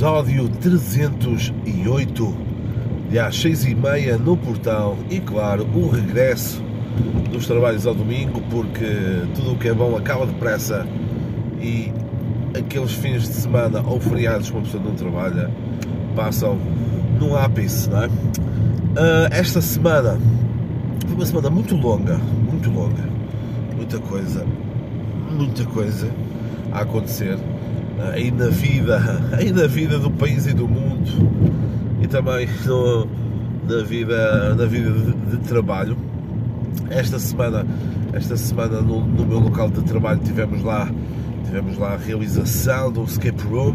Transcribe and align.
episódio 0.00 0.48
308 0.48 2.34
de 3.10 3.18
às 3.18 3.38
6 3.38 3.64
e 3.66 3.74
meia 3.74 4.16
no 4.16 4.34
portão 4.34 4.96
e 5.10 5.20
claro 5.20 5.68
o 5.74 5.90
regresso 5.90 6.62
dos 7.30 7.46
trabalhos 7.46 7.86
ao 7.86 7.94
domingo 7.94 8.40
porque 8.48 8.86
tudo 9.34 9.52
o 9.52 9.58
que 9.58 9.68
é 9.68 9.74
bom 9.74 9.94
acaba 9.98 10.24
depressa. 10.24 10.86
E 11.60 11.92
aqueles 12.58 12.92
fins 12.92 13.24
de 13.24 13.34
semana 13.34 13.82
ou 13.86 14.00
feriados 14.00 14.48
que 14.48 14.56
uma 14.56 14.62
pessoa 14.62 14.82
não 14.82 14.94
trabalha 14.94 15.50
passam 16.16 16.56
num 17.20 17.36
ápice, 17.36 17.90
não 17.90 18.04
é? 18.04 18.06
Uh, 18.06 19.28
esta 19.32 19.60
semana 19.60 20.18
foi 21.06 21.14
uma 21.14 21.26
semana 21.26 21.50
muito 21.50 21.76
longa, 21.76 22.16
muito 22.50 22.70
longa, 22.70 23.04
muita 23.76 23.98
coisa, 23.98 24.46
muita 25.30 25.62
coisa 25.66 26.10
a 26.72 26.80
acontecer 26.80 27.36
aí 28.12 28.30
na 28.30 28.48
vida, 28.48 29.00
aí 29.32 29.52
na 29.52 29.66
vida 29.66 29.98
do 29.98 30.10
país 30.10 30.46
e 30.46 30.52
do 30.52 30.66
mundo 30.66 31.30
e 32.00 32.06
também 32.06 32.48
no, 32.64 33.06
na 33.68 33.82
vida, 33.84 34.54
na 34.54 34.64
vida 34.64 34.90
de, 34.90 35.36
de 35.36 35.48
trabalho. 35.48 35.96
Esta 36.88 37.18
semana, 37.18 37.66
esta 38.12 38.36
semana 38.36 38.80
no, 38.80 39.04
no, 39.06 39.26
meu 39.26 39.38
local 39.38 39.70
de 39.70 39.82
trabalho 39.82 40.20
tivemos 40.20 40.62
lá, 40.62 40.90
tivemos 41.44 41.78
lá 41.78 41.94
a 41.94 41.96
realização 41.96 42.90
do 42.90 43.04
escape 43.04 43.42
room. 43.44 43.74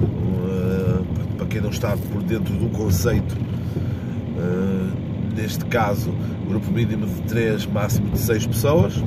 Uh, 0.00 1.04
para 1.36 1.46
quem 1.46 1.60
não 1.60 1.70
está 1.70 1.96
por 1.96 2.22
dentro 2.22 2.54
do 2.54 2.68
conceito, 2.70 3.36
uh, 4.36 5.36
neste 5.36 5.64
caso, 5.66 6.12
grupo 6.48 6.70
mínimo 6.70 7.06
de 7.06 7.22
3, 7.22 7.66
máximo 7.66 8.10
de 8.10 8.18
6 8.18 8.46
pessoas 8.46 9.02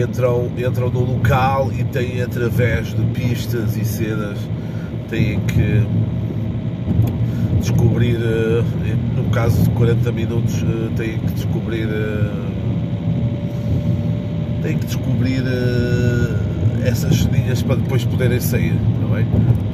entram, 0.00 0.50
entram 0.56 0.90
no 0.90 1.00
local 1.00 1.70
e 1.72 1.84
têm 1.84 2.22
através 2.22 2.88
de 2.88 3.02
pistas 3.12 3.76
e 3.76 3.84
cenas 3.84 4.38
têm 5.08 5.40
que 5.40 5.86
descobrir 7.60 8.16
eh, 8.16 8.62
no 9.16 9.24
caso 9.30 9.62
de 9.62 9.70
40 9.70 10.12
minutos 10.12 10.62
eh, 10.62 10.90
têm 10.96 11.18
que 11.18 11.32
descobrir 11.32 11.88
eh, 11.88 12.30
têm 14.62 14.78
que 14.78 14.86
descobrir 14.86 15.42
essas 16.84 17.22
ceninhas 17.22 17.62
para 17.62 17.76
depois 17.76 18.04
poderem 18.04 18.40
sair 18.40 18.74
não 19.00 19.16
é? 19.16 19.24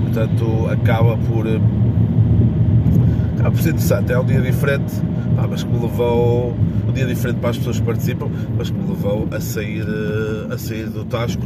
portanto 0.02 0.68
acaba 0.70 1.16
por 1.16 1.46
acaba 3.38 3.50
por 3.50 3.60
ser 3.60 3.70
interessante 3.70 4.12
é 4.12 4.18
um 4.18 4.24
dia 4.24 4.40
diferente 4.40 4.94
mas 5.48 5.62
que 5.62 5.70
me 5.70 5.80
levou 5.80 6.54
um 6.90 6.92
dia 6.92 7.06
diferente 7.06 7.38
para 7.38 7.50
as 7.50 7.58
pessoas 7.58 7.78
que 7.78 7.86
participam, 7.86 8.28
mas 8.56 8.68
que 8.68 8.76
me 8.76 8.88
levou 8.88 9.28
a 9.30 9.40
sair, 9.40 9.86
eh, 9.86 10.52
a 10.54 10.58
sair 10.58 10.88
do 10.88 11.04
Tasco, 11.04 11.42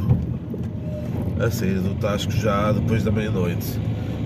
a 1.39 1.51
sair 1.51 1.81
do 1.81 1.95
Tasco 1.97 2.33
já 2.33 2.73
depois 2.73 3.05
da 3.05 3.11
meia-noite. 3.11 3.79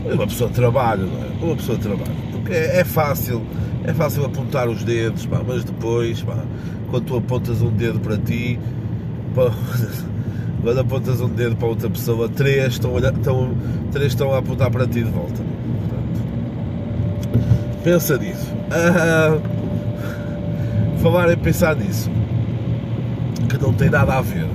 Uma 0.05 0.27
pessoa 0.27 0.49
trabalha, 0.49 1.03
não 1.03 1.23
é? 1.23 1.45
Uma 1.45 1.57
pessoa 1.57 1.77
trabalha. 1.77 2.13
Porque 2.31 2.53
é, 2.53 2.81
é 2.81 2.85
fácil, 2.85 3.43
é 3.85 3.93
fácil 3.93 4.25
apontar 4.25 4.69
os 4.69 4.85
dedos, 4.85 5.27
pá, 5.27 5.43
mas 5.47 5.65
depois, 5.65 6.23
pá, 6.23 6.39
quando 6.91 7.05
tu 7.05 7.17
apontas 7.17 7.61
um 7.61 7.71
dedo 7.71 7.99
para 7.99 8.17
ti, 8.17 8.59
pá, 9.35 9.53
quando 10.63 10.79
apontas 10.79 11.21
um 11.21 11.29
dedo 11.29 11.57
para 11.57 11.69
outra 11.69 11.91
pessoa, 11.91 12.29
três 12.29 12.75
estão, 12.75 12.97
estão, 12.97 13.55
três 13.91 14.13
estão 14.13 14.33
a 14.33 14.39
apontar 14.39 14.71
para 14.71 14.87
ti 14.87 15.03
de 15.03 15.11
volta. 15.11 15.43
Portanto, 15.83 16.21
pensa 17.83 18.17
nisso. 18.17 18.47
Ah, 18.71 19.58
falar 20.99 21.33
em 21.33 21.37
pensar 21.37 21.77
nisso, 21.77 22.11
que 23.49 23.59
não 23.59 23.73
tem 23.73 23.89
nada 23.89 24.19
a 24.19 24.21
ver. 24.21 24.47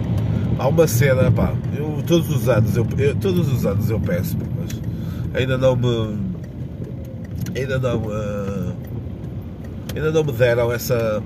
Há 0.60 0.68
uma 0.68 0.88
cena, 0.88 1.32
pá, 1.32 1.54
eu 1.76 2.04
todos 2.06 2.30
os 2.30 2.48
anos 2.48 2.76
eu, 2.76 2.86
eu 2.98 3.16
todos 3.16 3.52
os 3.52 3.66
anos 3.66 3.90
eu 3.90 4.00
peço, 4.00 4.38
mas 4.58 4.82
ainda 5.34 5.58
não 5.58 5.76
me 5.76 6.18
ainda 7.58 7.80
não 7.80 7.98
uh, 7.98 8.74
ainda 9.96 10.12
não 10.12 10.24
me 10.24 10.32
deram 10.32 10.72
essa 10.72 11.24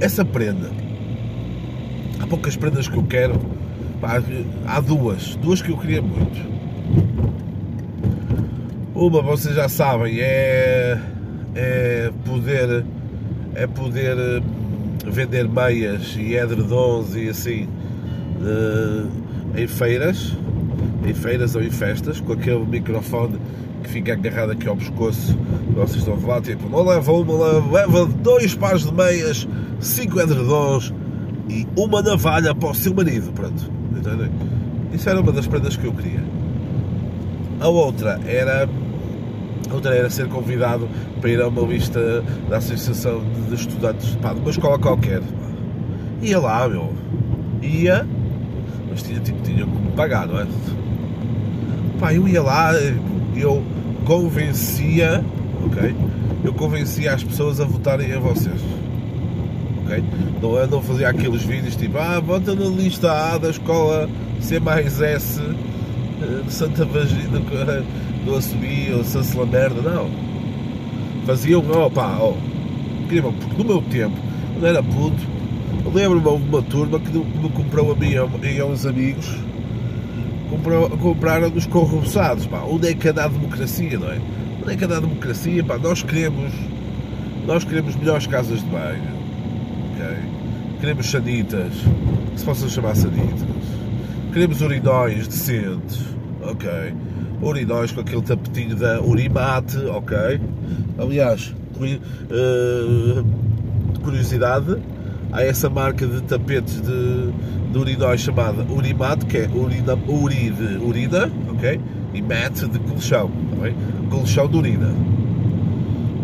essa 0.00 0.24
prenda. 0.24 0.70
Há 2.20 2.26
poucas 2.26 2.56
prendas 2.56 2.88
que 2.88 2.96
eu 2.96 3.04
quero. 3.04 3.40
Pá, 4.00 4.22
há 4.66 4.80
duas, 4.80 5.36
duas 5.36 5.62
que 5.62 5.70
eu 5.70 5.78
queria 5.78 6.02
muito. 6.02 6.48
Uma, 8.94 9.22
vocês 9.22 9.54
já 9.54 9.68
sabem, 9.68 10.20
é, 10.20 10.98
é 11.54 12.12
poder 12.24 12.84
é 13.58 13.66
poder 13.66 14.16
eh, 14.16 14.40
vender 15.04 15.48
meias 15.48 16.14
e 16.16 16.34
edredons 16.34 17.14
e 17.16 17.28
assim 17.28 17.64
uh, 18.40 19.08
em 19.58 19.66
feiras, 19.66 20.36
em 21.04 21.12
feiras 21.12 21.56
ou 21.56 21.62
em 21.62 21.70
festas, 21.70 22.20
com 22.20 22.34
aquele 22.34 22.64
microfone 22.64 23.36
que 23.82 23.90
fica 23.90 24.12
agarrado 24.12 24.52
aqui 24.52 24.68
ao 24.68 24.76
pescoço. 24.76 25.36
Vocês 25.74 25.98
estão 25.98 26.16
falar, 26.18 26.40
tipo, 26.40 26.68
não 26.68 26.86
leva 26.86 27.12
uma, 27.12 27.70
leva 27.72 28.06
dois 28.06 28.54
pares 28.54 28.84
de 28.84 28.92
meias, 28.92 29.48
cinco 29.80 30.20
edredons 30.20 30.94
e 31.48 31.66
uma 31.76 32.00
navalha 32.00 32.54
para 32.54 32.70
o 32.70 32.74
seu 32.74 32.94
marido. 32.94 33.32
Pronto, 33.32 33.70
entendem? 33.90 34.30
Isso 34.92 35.10
era 35.10 35.20
uma 35.20 35.32
das 35.32 35.48
prendas 35.48 35.76
que 35.76 35.84
eu 35.84 35.92
queria. 35.92 36.22
A 37.60 37.68
outra 37.68 38.20
era 38.24 38.68
outra 39.70 39.94
era 39.94 40.10
ser 40.10 40.28
convidado 40.28 40.88
para 41.20 41.30
ir 41.30 41.40
a 41.40 41.48
uma 41.48 41.66
vista 41.66 42.22
da 42.48 42.58
Associação 42.58 43.22
de 43.48 43.54
Estudantes 43.54 44.16
pá, 44.16 44.32
de 44.32 44.40
uma 44.40 44.50
escola 44.50 44.78
qualquer. 44.78 45.22
Ia 46.22 46.38
lá, 46.38 46.68
meu. 46.68 46.92
Ia, 47.62 48.06
mas 48.90 49.02
tinha, 49.02 49.20
tipo, 49.20 49.40
tinha 49.42 49.66
me 49.66 49.92
pagar, 49.92 50.26
não 50.26 50.40
é? 50.40 50.46
Pá, 51.98 52.14
eu 52.14 52.26
ia 52.28 52.42
lá, 52.42 52.72
eu 53.36 53.62
convencia, 54.04 55.24
ok? 55.64 55.94
Eu 56.44 56.54
convencia 56.54 57.12
as 57.12 57.22
pessoas 57.22 57.60
a 57.60 57.64
votarem 57.64 58.12
a 58.12 58.18
vocês. 58.18 58.60
Ok? 59.84 60.04
Não, 60.40 60.66
não 60.66 60.82
fazia 60.82 61.08
aqueles 61.08 61.42
vídeos 61.42 61.74
tipo, 61.74 61.98
ah, 61.98 62.20
vota 62.20 62.54
na 62.54 62.66
lista 62.66 63.10
A 63.10 63.38
da 63.38 63.50
escola 63.50 64.08
C 64.40 64.60
mais 64.60 65.00
S 65.00 65.40
eh, 65.40 66.42
de 66.44 66.52
Santa 66.52 66.84
Vagina 66.84 67.40
do 68.28 68.36
Assobio 68.36 68.98
ou 68.98 69.04
Sansela 69.04 69.46
Merda, 69.46 69.80
não. 69.80 70.10
Faziam, 71.24 71.64
oh 71.70 71.90
pá, 71.90 72.18
incrível, 73.02 73.32
porque 73.32 73.62
no 73.62 73.64
meu 73.64 73.82
tempo, 73.82 74.16
quando 74.52 74.66
era 74.66 74.82
puto, 74.82 75.22
lembro-me 75.92 76.38
de 76.38 76.48
uma 76.48 76.62
turma 76.62 77.00
que 77.00 77.10
me 77.10 77.50
comprou 77.50 77.92
a 77.92 77.96
mim 77.96 78.10
e 78.10 78.60
a 78.60 78.66
uns 78.66 78.84
amigos, 78.84 79.34
compraram-nos 81.02 81.66
corrupçados, 81.66 82.46
pá, 82.46 82.60
onde 82.60 82.88
é 82.88 82.94
que 82.94 83.08
anda 83.08 83.24
a 83.24 83.28
democracia, 83.28 83.98
não 83.98 84.10
é? 84.10 84.20
Onde 84.62 84.74
é 84.74 84.76
que 84.76 84.84
anda 84.84 84.98
a 84.98 85.00
democracia, 85.00 85.64
pá, 85.64 85.78
nós 85.78 86.02
queremos, 86.02 86.52
nós 87.46 87.64
queremos 87.64 87.96
melhores 87.96 88.26
casas 88.26 88.60
de 88.60 88.66
banho, 88.66 89.02
ok? 89.94 90.16
Queremos 90.80 91.10
sanitas, 91.10 91.72
se 92.36 92.44
possam 92.44 92.68
chamar 92.68 92.94
sanitas, 92.94 93.42
queremos 94.32 94.60
urinóis 94.60 95.26
decentes, 95.26 96.00
ok? 96.42 96.68
Urinóis 97.40 97.92
com 97.92 98.00
aquele 98.00 98.22
tapetinho 98.22 98.76
da 98.76 99.00
Urimate, 99.00 99.78
ok? 99.86 100.40
Aliás, 100.98 101.54
uh, 101.80 103.24
curiosidade, 104.02 104.76
há 105.32 105.42
essa 105.42 105.68
marca 105.70 106.06
de 106.06 106.22
tapetes 106.22 106.80
de, 106.80 107.30
de 107.72 107.78
urinóis 107.78 108.20
chamada 108.20 108.64
Urimate, 108.64 109.26
que 109.26 109.38
é 109.38 109.48
urina, 109.48 109.94
uri 110.06 110.50
de 110.50 110.76
urina, 110.78 111.30
ok? 111.50 111.80
E 112.14 112.22
mat 112.22 112.54
de 112.54 112.78
colchão, 112.80 113.30
ok? 113.56 113.74
Colchão 114.10 114.48
de 114.48 114.56
urina. 114.56 114.94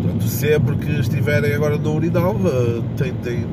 Portanto, 0.01 0.27
sempre 0.27 0.75
que 0.75 0.99
estiverem 0.99 1.53
agora 1.53 1.77
no 1.77 1.95
urinol, 1.95 2.35
uh, 2.35 2.83
tentem 2.97 3.45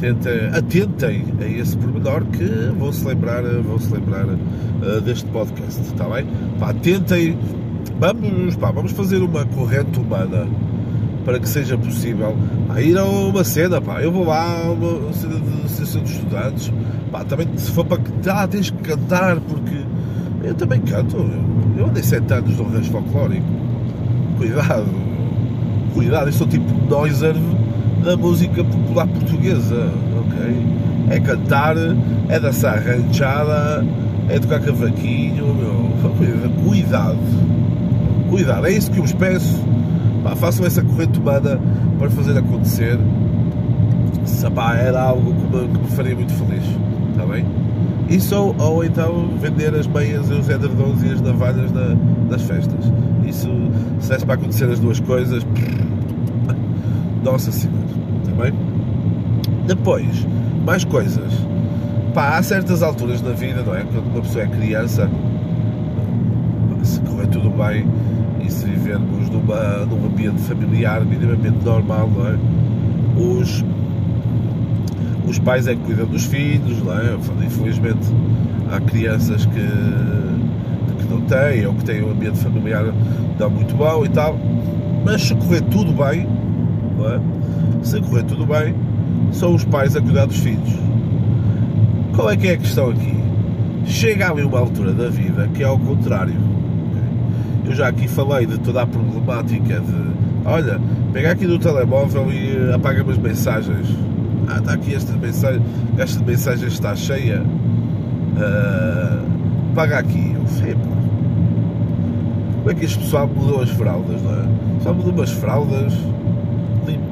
tentem, 0.00 0.46
atentem 0.52 1.26
a 1.40 1.46
esse 1.46 1.76
pormenor 1.76 2.24
que 2.24 2.44
vão 2.78 2.90
se 2.90 3.06
lembrar, 3.06 3.42
vão 3.42 3.78
-se 3.78 3.92
lembrar 3.92 4.24
uh, 4.24 5.00
deste 5.02 5.26
podcast, 5.26 5.80
está 5.82 6.08
bem? 6.08 6.26
Pá, 6.58 6.72
tentem, 6.72 7.38
vamos, 7.98 8.56
pá, 8.56 8.70
vamos 8.70 8.92
fazer 8.92 9.18
uma 9.18 9.44
corrente 9.44 10.00
humana 10.00 10.48
para 11.24 11.38
que 11.38 11.48
seja 11.48 11.76
possível 11.76 12.34
pá, 12.66 12.80
ir 12.80 12.96
a 12.96 13.04
uma 13.04 13.44
cena, 13.44 13.80
pá, 13.80 14.00
eu 14.00 14.10
vou 14.10 14.24
lá 14.24 14.64
a 14.64 14.70
uma 14.70 15.12
cena 15.12 15.38
de 15.38 15.64
associação 15.66 16.02
de 16.02 16.12
estudantes, 16.12 16.72
pá, 17.12 17.22
também 17.24 17.46
se 17.56 17.70
for 17.70 17.84
para 17.84 17.98
cantar, 17.98 18.48
tens 18.48 18.70
que 18.70 18.78
cantar, 18.78 19.38
porque 19.40 19.84
eu 20.42 20.54
também 20.54 20.80
canto, 20.80 21.16
eu, 21.16 21.30
eu 21.76 21.86
andei 21.86 22.02
7 22.02 22.32
anos 22.32 22.56
no 22.56 22.64
rancho 22.64 22.90
folclórico, 22.90 23.46
cuidado, 24.38 24.86
cuidado, 25.92 26.28
eu 26.28 26.32
sou 26.32 26.46
tipo 26.46 26.64
Noiser 26.88 27.34
da 28.04 28.16
música 28.16 28.64
popular 28.64 29.06
portuguesa, 29.06 29.90
ok? 30.18 30.66
É 31.10 31.20
cantar, 31.20 31.76
é 32.28 32.40
dançar 32.40 32.82
ranchada, 32.82 33.84
é 34.28 34.38
tocar 34.38 34.60
cavaquinho, 34.60 35.54
meu, 35.54 35.90
cuidado, 36.64 37.18
cuidado, 38.28 38.66
é 38.66 38.72
isso 38.72 38.90
que 38.90 38.98
eu 38.98 39.02
vos 39.02 39.12
peço, 39.12 39.62
pá, 40.22 40.36
façam 40.36 40.64
essa 40.64 40.82
corrente 40.82 41.18
humana 41.18 41.60
para 41.98 42.10
fazer 42.10 42.38
acontecer, 42.38 42.98
se 44.24 44.48
pá, 44.50 44.76
era 44.76 45.02
algo 45.02 45.34
que 45.34 45.56
me, 45.56 45.68
que 45.68 45.78
me 45.78 45.90
faria 45.90 46.14
muito 46.14 46.32
feliz, 46.32 46.64
está 47.12 47.26
bem? 47.26 47.44
Isso 48.08 48.34
ou, 48.34 48.56
ou 48.58 48.84
então 48.84 49.30
vender 49.40 49.72
as 49.74 49.86
meias 49.86 50.28
e 50.30 50.32
os 50.32 50.48
edredons 50.48 51.02
e 51.04 51.10
as 51.10 51.20
navalhas 51.20 51.70
na, 51.70 51.94
nas 52.28 52.42
festas. 52.42 52.92
Isso, 53.24 53.48
se 54.00 54.08
desse 54.08 54.26
para 54.26 54.34
acontecer 54.34 54.64
as 54.64 54.80
duas 54.80 54.98
coisas, 54.98 55.46
nossa 57.22 57.52
senhora, 57.52 57.79
Depois, 59.66 60.26
mais 60.64 60.84
coisas. 60.84 61.32
Pá, 62.14 62.38
há 62.38 62.42
certas 62.42 62.82
alturas 62.82 63.22
na 63.22 63.32
vida, 63.32 63.62
não 63.62 63.74
é? 63.74 63.84
Quando 63.84 64.06
uma 64.12 64.22
pessoa 64.22 64.44
é 64.44 64.46
criança, 64.48 65.08
se 66.82 67.00
correr 67.00 67.26
tudo 67.28 67.50
bem 67.50 67.86
e 68.44 68.50
se 68.50 68.64
vivermos 68.64 69.28
numa, 69.28 69.84
num 69.86 70.06
ambiente 70.06 70.40
familiar 70.42 71.04
minimamente 71.04 71.64
normal, 71.64 72.08
não 72.08 72.26
é? 72.26 72.38
Os, 73.16 73.64
os 75.26 75.38
pais 75.38 75.66
é 75.66 75.74
que 75.74 75.82
cuidam 75.82 76.06
dos 76.06 76.24
filhos, 76.24 76.82
não 76.82 76.92
é? 76.92 77.16
Infelizmente 77.44 78.08
há 78.72 78.80
crianças 78.80 79.44
que, 79.46 79.60
que 80.98 81.04
não 81.10 81.20
têm 81.22 81.66
ou 81.66 81.74
que 81.74 81.84
têm 81.84 82.02
um 82.02 82.10
ambiente 82.10 82.38
familiar 82.38 82.84
não 83.38 83.50
muito 83.50 83.74
bom 83.74 84.04
e 84.04 84.08
tal, 84.08 84.36
mas 85.04 85.22
se 85.22 85.34
correr 85.34 85.62
tudo 85.62 85.92
bem, 85.92 86.26
não 86.98 87.08
é? 87.08 87.20
Se 87.82 88.00
correr 88.00 88.24
tudo 88.24 88.46
bem, 88.46 88.74
são 89.32 89.54
os 89.54 89.64
pais 89.64 89.96
a 89.96 90.00
cuidar 90.00 90.26
dos 90.26 90.38
filhos. 90.38 90.78
Qual 92.14 92.30
é 92.30 92.36
que 92.36 92.48
é 92.48 92.52
a 92.52 92.56
questão 92.56 92.90
aqui? 92.90 93.18
Chega 93.86 94.30
ali 94.30 94.42
uma 94.42 94.58
altura 94.58 94.92
da 94.92 95.08
vida 95.08 95.48
que 95.54 95.62
é 95.62 95.66
ao 95.66 95.78
contrário. 95.78 96.34
Eu 97.64 97.72
já 97.72 97.88
aqui 97.88 98.08
falei 98.08 98.46
de 98.46 98.58
toda 98.58 98.82
a 98.82 98.86
problemática 98.86 99.80
de 99.80 100.10
olha, 100.44 100.80
pega 101.12 101.32
aqui 101.32 101.46
do 101.46 101.58
telemóvel 101.58 102.30
e 102.32 102.72
apaga-me 102.72 103.12
as 103.12 103.18
mensagens. 103.18 103.86
Ah, 104.48 104.58
está 104.58 104.72
aqui 104.72 104.94
esta 104.94 105.12
mensagem, 105.12 105.62
caixa 105.96 106.18
de 106.18 106.24
mensagens 106.24 106.72
está 106.72 106.94
cheia. 106.96 107.42
Uh, 107.42 109.24
paga 109.74 109.98
aqui. 109.98 110.34
Eu 110.34 110.46
sei. 110.48 110.74
Como 112.58 112.70
é 112.70 112.74
que 112.74 112.84
este 112.84 112.98
pessoal 112.98 113.28
mudou 113.28 113.62
as 113.62 113.70
fraldas, 113.70 114.20
não 114.22 114.32
é? 114.32 114.44
Só 114.82 114.92
mudou 114.92 115.12
umas 115.12 115.30
fraldas, 115.30 115.92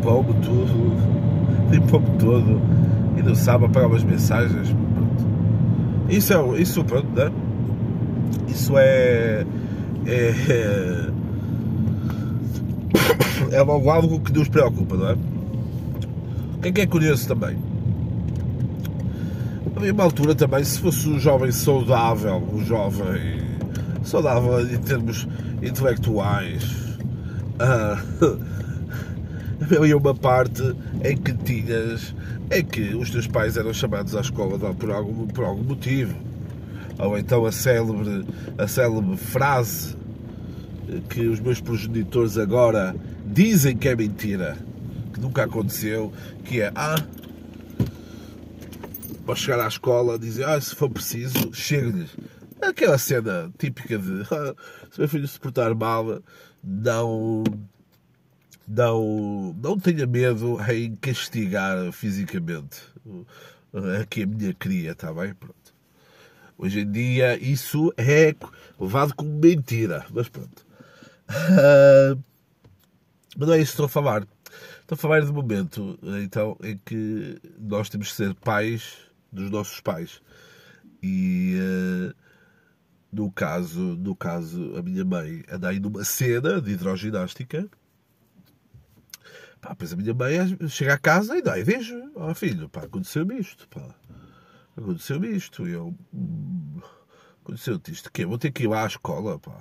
limpou-me 0.08 0.34
tudo, 0.40 1.70
limpou-me 1.70 2.18
todo 2.18 2.60
e 3.18 3.22
não 3.22 3.34
sabe 3.34 3.66
apagar 3.66 3.88
umas 3.88 4.02
mensagens. 4.02 4.68
Pronto. 4.68 5.26
Isso 6.08 6.32
é, 6.32 6.60
isso, 6.60 6.84
pronto, 6.84 7.08
não 7.14 7.22
é? 7.22 7.32
Isso 8.48 8.78
é, 8.78 9.44
é, 10.06 10.34
é 10.48 11.08
é 13.50 13.62
logo 13.62 13.90
algo 13.90 14.20
que 14.20 14.32
nos 14.32 14.48
preocupa, 14.48 14.96
não 14.96 15.08
é? 15.08 15.12
O 15.12 16.60
que 16.60 16.68
é 16.68 16.72
que 16.72 16.80
é 16.82 16.86
curioso 16.86 17.28
também? 17.28 17.56
Havia 19.76 19.92
uma 19.92 20.04
altura 20.04 20.34
também, 20.34 20.64
se 20.64 20.80
fosse 20.80 21.08
um 21.08 21.18
jovem 21.18 21.52
saudável, 21.52 22.42
um 22.52 22.64
jovem 22.64 23.42
saudável 24.02 24.60
em 24.68 24.78
termos 24.78 25.28
intelectuais, 25.62 26.64
uh, 27.60 28.38
havia 29.76 29.96
uma 29.96 30.14
parte 30.14 30.62
em 31.04 31.16
que 31.16 31.32
tinhas, 31.34 32.14
em 32.50 32.64
que 32.64 32.94
os 32.94 33.10
teus 33.10 33.26
pais 33.26 33.56
eram 33.56 33.72
chamados 33.72 34.14
à 34.14 34.20
escola 34.20 34.58
por 34.74 34.90
algum, 34.90 35.26
por 35.26 35.44
algum 35.44 35.62
motivo. 35.62 36.14
Ou 36.98 37.16
então 37.16 37.46
a 37.46 37.52
célebre, 37.52 38.26
a 38.56 38.66
célebre 38.66 39.16
frase 39.16 39.96
que 41.08 41.26
os 41.26 41.38
meus 41.38 41.60
progenitores 41.60 42.36
agora 42.38 42.94
dizem 43.26 43.76
que 43.76 43.88
é 43.88 43.94
mentira, 43.94 44.56
que 45.12 45.20
nunca 45.20 45.44
aconteceu, 45.44 46.12
que 46.44 46.60
é 46.60 46.72
ah, 46.74 46.96
para 49.24 49.34
chegar 49.34 49.60
à 49.60 49.68
escola 49.68 50.18
dizem, 50.18 50.44
ah, 50.44 50.60
se 50.60 50.74
for 50.74 50.88
preciso, 50.88 51.52
chegue-lhes. 51.52 52.16
Aquela 52.60 52.98
cena 52.98 53.52
típica 53.58 53.98
de 53.98 54.22
ah, 54.32 54.54
se 54.90 54.98
meu 54.98 55.08
filho 55.08 55.28
se 55.28 55.38
portar 55.38 55.74
mal, 55.74 56.22
não 56.64 57.44
não, 58.68 59.56
não 59.62 59.78
tenha 59.78 60.06
medo 60.06 60.58
em 60.70 60.94
castigar 60.96 61.90
fisicamente 61.92 62.82
aqui 64.00 64.22
a 64.22 64.26
minha 64.26 64.54
cria, 64.54 64.92
está 64.92 65.12
bem? 65.12 65.34
Pronto. 65.34 65.74
Hoje 66.56 66.80
em 66.80 66.90
dia 66.90 67.38
isso 67.38 67.92
é 67.96 68.34
levado 68.78 69.14
como 69.14 69.30
mentira, 69.30 70.04
mas 70.10 70.28
pronto. 70.28 70.66
Uh, 71.28 72.20
mas 73.36 73.48
não 73.48 73.54
é 73.54 73.58
isso 73.58 73.72
que 73.72 73.74
estou 73.74 73.86
a 73.86 73.88
falar. 73.88 74.26
Estou 74.80 74.96
a 74.96 74.98
falar 74.98 75.20
de 75.20 75.32
momento 75.32 75.98
então, 76.24 76.56
em 76.62 76.78
que 76.78 77.38
nós 77.58 77.88
temos 77.88 78.10
que 78.10 78.16
ser 78.16 78.34
pais 78.34 78.96
dos 79.30 79.50
nossos 79.50 79.80
pais. 79.80 80.20
E 81.02 81.56
uh, 81.60 82.14
no, 83.12 83.30
caso, 83.30 83.80
no 83.80 84.16
caso, 84.16 84.74
a 84.76 84.82
minha 84.82 85.04
mãe 85.04 85.44
anda 85.50 85.68
aí 85.68 85.78
numa 85.78 86.04
cena 86.04 86.60
de 86.60 86.72
hidroginástica. 86.72 87.68
Pá, 89.60 89.74
pois 89.74 89.92
a 89.92 89.96
minha 89.96 90.14
mãe 90.14 90.68
chega 90.68 90.94
a 90.94 90.98
casa 90.98 91.36
e 91.36 91.42
daí 91.42 91.62
vejo, 91.64 91.96
ó 92.14 92.30
oh, 92.30 92.34
filho, 92.34 92.68
pá, 92.68 92.82
aconteceu-me 92.82 93.38
isto, 93.38 93.68
pá. 93.68 93.94
Aconteceu-me 94.76 95.28
isto. 95.28 95.68
E 95.68 95.72
eu. 95.72 95.94
Hum, 96.14 96.80
aconteceu-te 97.42 97.92
isto. 97.92 98.12
Que 98.12 98.24
Vou 98.24 98.38
ter 98.38 98.52
que 98.52 98.64
ir 98.64 98.68
lá 98.68 98.84
à 98.84 98.86
escola, 98.86 99.38
pá. 99.38 99.58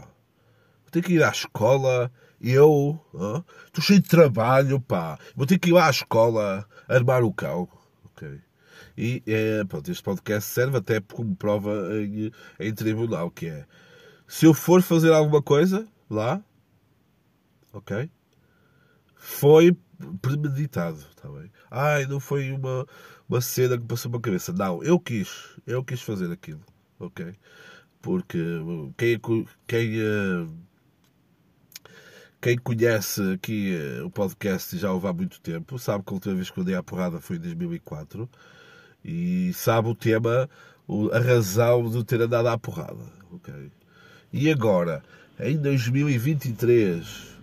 Vou 0.83 0.91
ter 0.91 1.01
que 1.01 1.13
ir 1.13 1.23
à 1.23 1.29
escola 1.29 2.11
eu 2.39 2.99
estou 3.65 3.83
cheio 3.83 4.01
de 4.01 4.07
trabalho, 4.07 4.79
pá. 4.79 5.17
Vou 5.35 5.45
ter 5.45 5.57
que 5.57 5.69
ir 5.69 5.73
lá 5.73 5.87
à 5.87 5.89
escola 5.89 6.67
armar 6.87 7.23
o 7.23 7.33
cal. 7.33 7.67
Ok. 8.05 8.39
E 8.97 9.23
é, 9.27 9.63
pronto, 9.65 9.91
este 9.91 10.03
podcast 10.03 10.49
serve 10.49 10.77
até 10.77 10.99
como 11.01 11.35
prova 11.35 11.71
em, 11.93 12.31
em 12.59 12.73
tribunal, 12.73 13.31
que 13.31 13.47
é 13.47 13.65
se 14.27 14.45
eu 14.45 14.53
for 14.53 14.81
fazer 14.81 15.13
alguma 15.13 15.41
coisa 15.41 15.87
lá, 16.09 16.43
ok? 17.73 18.09
Foi 19.17 19.75
premeditado, 20.21 20.97
está 20.97 21.29
bem? 21.29 21.51
Ai, 21.69 22.05
não 22.05 22.19
foi 22.19 22.51
uma, 22.51 22.85
uma 23.27 23.41
cena 23.41 23.77
que 23.77 23.85
passou 23.85 24.11
pela 24.11 24.21
cabeça. 24.21 24.53
Não, 24.53 24.83
eu 24.83 24.99
quis, 24.99 25.57
eu 25.65 25.83
quis 25.83 26.01
fazer 26.01 26.31
aquilo, 26.31 26.61
ok? 26.99 27.33
Porque 28.01 28.39
quem, 28.97 29.19
quem 29.67 30.01
uh, 30.01 30.47
quem 32.39 32.57
conhece 32.57 33.21
aqui 33.33 33.75
eh, 33.75 34.03
o 34.03 34.11
podcast 34.11 34.77
já 34.77 34.91
ouve 34.91 35.07
há 35.07 35.13
muito 35.13 35.41
tempo, 35.41 35.79
sabe 35.79 36.03
que 36.03 36.11
a 36.11 36.13
última 36.13 36.35
vez 36.35 36.51
que 36.51 36.59
eu 36.59 36.63
dei 36.63 36.75
a 36.75 36.83
porrada 36.83 37.19
foi 37.19 37.37
em 37.37 37.39
2004 37.39 38.29
e 39.03 39.51
sabe 39.53 39.89
o 39.89 39.95
tema, 39.95 40.49
a 41.11 41.19
razão 41.19 41.89
de 41.89 42.03
ter 42.03 42.21
andado 42.21 42.47
à 42.47 42.57
porrada. 42.57 43.03
Okay? 43.31 43.71
E 44.31 44.51
agora, 44.51 45.01
em 45.39 45.57
2023, 45.57 47.36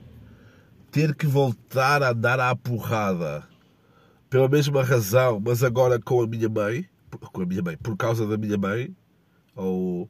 ter 0.94 1.12
que 1.12 1.26
voltar 1.26 2.04
a 2.04 2.10
andar 2.10 2.38
à 2.38 2.54
porrada 2.54 3.42
pela 4.30 4.48
mesma 4.48 4.80
razão, 4.84 5.42
mas 5.44 5.64
agora 5.64 5.98
com 5.98 6.22
a 6.22 6.26
minha 6.26 6.48
mãe, 6.48 6.88
com 7.32 7.42
a 7.42 7.44
minha 7.44 7.62
mãe, 7.62 7.76
por 7.76 7.96
causa 7.96 8.24
da 8.24 8.38
minha 8.38 8.56
mãe, 8.56 8.96
ou 9.56 10.08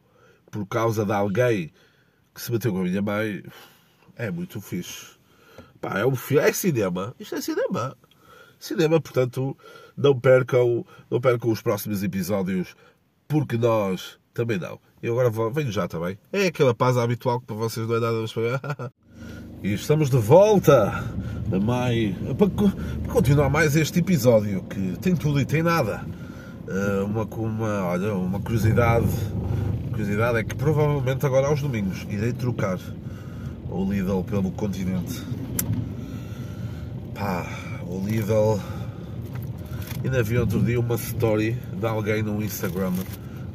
por 0.51 0.67
causa 0.67 1.07
de 1.07 1.13
alguém 1.13 1.73
que 2.35 2.43
se 2.43 2.53
bateu 2.53 2.71
com 2.71 2.81
a 2.81 2.83
minha 2.83 3.01
mãe, 3.01 3.43
é 4.15 4.31
muito 4.31 4.61
fixe. 4.61 5.17
Pá, 5.81 6.01
é 6.01 6.05
um 6.05 6.13
é 6.39 6.53
cinema. 6.53 7.15
Isto 7.19 7.37
é 7.37 7.41
cinema. 7.41 7.97
Cinema, 8.61 9.01
portanto, 9.01 9.57
não 9.97 10.21
percam, 10.21 10.85
não 11.11 11.19
percam 11.19 11.51
os 11.51 11.63
próximos 11.63 12.03
episódios, 12.03 12.77
porque 13.27 13.57
nós 13.57 14.19
também 14.35 14.59
não. 14.59 14.79
E 15.03 15.09
agora 15.09 15.31
vou, 15.31 15.51
venho 15.51 15.73
já 15.73 15.89
também. 15.89 16.19
É 16.31 16.49
aquela 16.49 16.75
paz 16.75 16.99
habitual 16.99 17.41
que 17.41 17.47
para 17.47 17.57
vocês 17.57 17.89
não 17.89 17.97
é 17.97 18.01
nada 18.01 18.21
mas 18.21 18.35
E 19.65 19.73
estamos 19.73 20.11
de 20.11 20.19
volta 20.19 21.03
a 21.51 21.59
mais, 21.59 22.15
para 22.37 23.11
continuar 23.11 23.49
mais 23.49 23.75
este 23.75 24.01
episódio 24.01 24.63
que 24.65 24.99
tem 25.01 25.17
tudo 25.17 25.41
e 25.41 25.47
tem 25.47 25.63
nada. 25.63 26.05
Eh, 26.69 27.03
uma, 27.03 27.25
uma, 27.25 27.85
olha, 27.87 28.13
uma 28.13 28.39
curiosidade, 28.41 29.07
uma 29.81 29.91
curiosidade 29.93 30.37
é 30.37 30.45
que 30.45 30.55
provavelmente 30.55 31.25
agora 31.25 31.47
aos 31.47 31.63
domingos 31.63 32.07
irei 32.11 32.35
trocar 32.35 32.79
o 33.71 33.91
Lidl 33.91 34.23
pelo 34.25 34.51
continente. 34.51 35.23
Pá, 37.15 37.47
o 37.87 38.07
Lidl. 38.07 38.61
Ainda 40.05 40.23
vi 40.23 40.37
outro 40.37 40.63
dia 40.63 40.79
uma 40.79 40.97
story 40.97 41.57
de 41.73 41.87
alguém 41.87 42.23
no 42.23 42.45
Instagram 42.45 42.93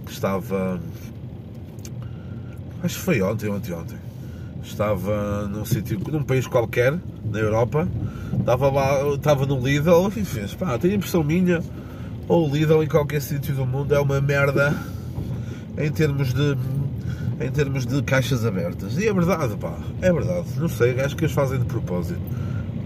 que 0.07 0.11
estava. 0.11 0.81
Acho 2.81 2.97
que 2.97 3.05
foi 3.05 3.21
ontem 3.21 3.47
ou 3.47 3.57
anteontem. 3.57 4.08
Estava 4.63 5.47
num 5.47 5.65
sítio, 5.65 5.99
num 6.11 6.23
país 6.23 6.47
qualquer, 6.47 6.97
na 7.31 7.39
Europa. 7.39 7.87
Estava 8.39 8.69
lá, 8.69 9.15
estava 9.15 9.45
no 9.45 9.59
Lidl 9.59 10.11
e 10.15 10.25
fez. 10.25 10.53
Pá, 10.53 10.77
tenho 10.77 10.93
a 10.93 10.97
impressão 10.97 11.23
minha. 11.23 11.61
Ou 12.27 12.47
o 12.47 12.53
Lidl 12.53 12.83
em 12.83 12.87
qualquer 12.87 13.21
sítio 13.21 13.55
do 13.55 13.65
mundo 13.65 13.95
é 13.95 13.99
uma 13.99 14.21
merda 14.21 14.75
em 15.77 15.91
termos 15.91 16.33
de 16.33 16.57
em 17.39 17.49
termos 17.49 17.85
de 17.85 18.01
caixas 18.03 18.45
abertas. 18.45 18.97
E 18.97 19.07
é 19.07 19.13
verdade, 19.13 19.55
pá, 19.55 19.73
é 20.01 20.11
verdade. 20.11 20.47
Não 20.57 20.67
sei, 20.67 20.99
acho 20.99 21.15
que 21.15 21.23
eles 21.23 21.33
fazem 21.33 21.57
de 21.57 21.65
propósito. 21.65 22.19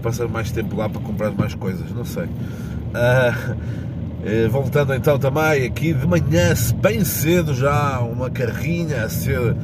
Passar 0.00 0.28
mais 0.28 0.52
tempo 0.52 0.76
lá 0.76 0.88
para 0.88 1.00
comprar 1.00 1.32
mais 1.32 1.54
coisas, 1.54 1.90
não 1.90 2.04
sei. 2.04 2.24
Uh, 2.24 4.50
voltando 4.50 4.94
então 4.94 5.18
também 5.18 5.66
aqui 5.66 5.92
de 5.92 6.06
manhã, 6.06 6.54
bem 6.80 7.04
cedo 7.04 7.52
já, 7.52 7.98
uma 8.00 8.30
carrinha 8.30 9.04
a 9.04 9.08
ser 9.08 9.56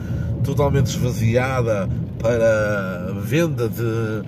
totalmente 0.43 0.87
esvaziada 0.87 1.89
para 2.21 3.13
venda 3.23 3.69
de, 3.69 4.23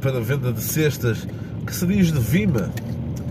para 0.00 0.20
venda 0.20 0.52
de 0.52 0.60
cestas 0.60 1.26
que 1.66 1.74
se 1.74 1.86
diz 1.86 2.12
de 2.12 2.18
Vima, 2.18 2.70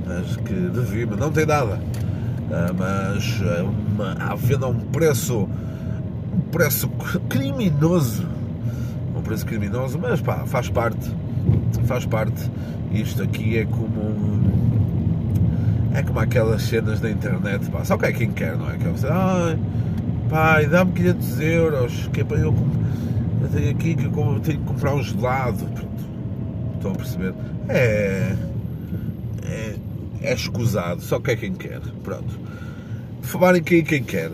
mas 0.08 0.36
que 0.38 0.53
de 0.53 0.82
Vima 0.82 1.15
não 1.15 1.32
tem 1.32 1.46
nada, 1.46 1.80
ah, 2.51 2.74
mas 2.77 3.41
uma, 3.94 4.13
à 4.13 4.36
venda 4.36 4.65
a 4.65 4.70
um 4.70 4.80
preço 4.80 5.48
um 6.34 6.39
preço 6.51 6.89
criminoso, 7.30 8.25
um 9.15 9.22
preço 9.22 9.46
criminoso, 9.46 10.00
mas 10.00 10.22
pá, 10.22 10.46
faz 10.46 10.70
parte, 10.70 11.12
faz 11.86 12.06
parte. 12.06 12.50
Isto 12.91 13.24
aqui 13.24 13.58
é 13.58 13.65
como 13.65 14.41
é 15.94 16.01
como 16.03 16.20
aquelas 16.20 16.62
cenas 16.63 17.00
da 17.01 17.10
internet, 17.10 17.70
pá, 17.70 17.84
só 17.84 17.98
que 17.98 18.06
é 18.06 18.13
quem 18.13 18.32
quer, 18.32 18.58
não 18.58 18.70
é? 18.70 18.77
Que 18.77 18.88
é 18.88 18.89
você, 18.89 19.08
ai, 19.08 19.60
pai, 20.30 20.68
dá-me 20.68 20.94
500 20.94 21.39
euros, 21.41 22.10
que 22.13 22.22
é 22.22 22.24
para 22.24 22.38
eu, 22.38 22.56
eu 23.42 23.50
tenho 23.50 23.72
aqui 23.72 23.96
que 23.96 24.06
eu 24.06 24.40
tenho 24.40 24.60
que 24.60 24.66
comprar 24.66 24.96
um 24.96 25.04
gelado, 25.04 25.68
estão 26.76 26.92
a 26.92 26.96
perceber? 26.96 27.34
É, 27.70 28.36
é, 29.44 29.76
é 30.22 30.34
escusado, 30.34 31.02
só 31.02 31.20
que 31.20 31.32
é 31.32 31.36
quem 31.36 31.54
quer, 31.54 31.82
pronto. 32.04 32.40
Falar 33.22 33.58
em 33.58 33.64
quem, 33.64 33.84
quem 33.84 34.04
quer, 34.04 34.32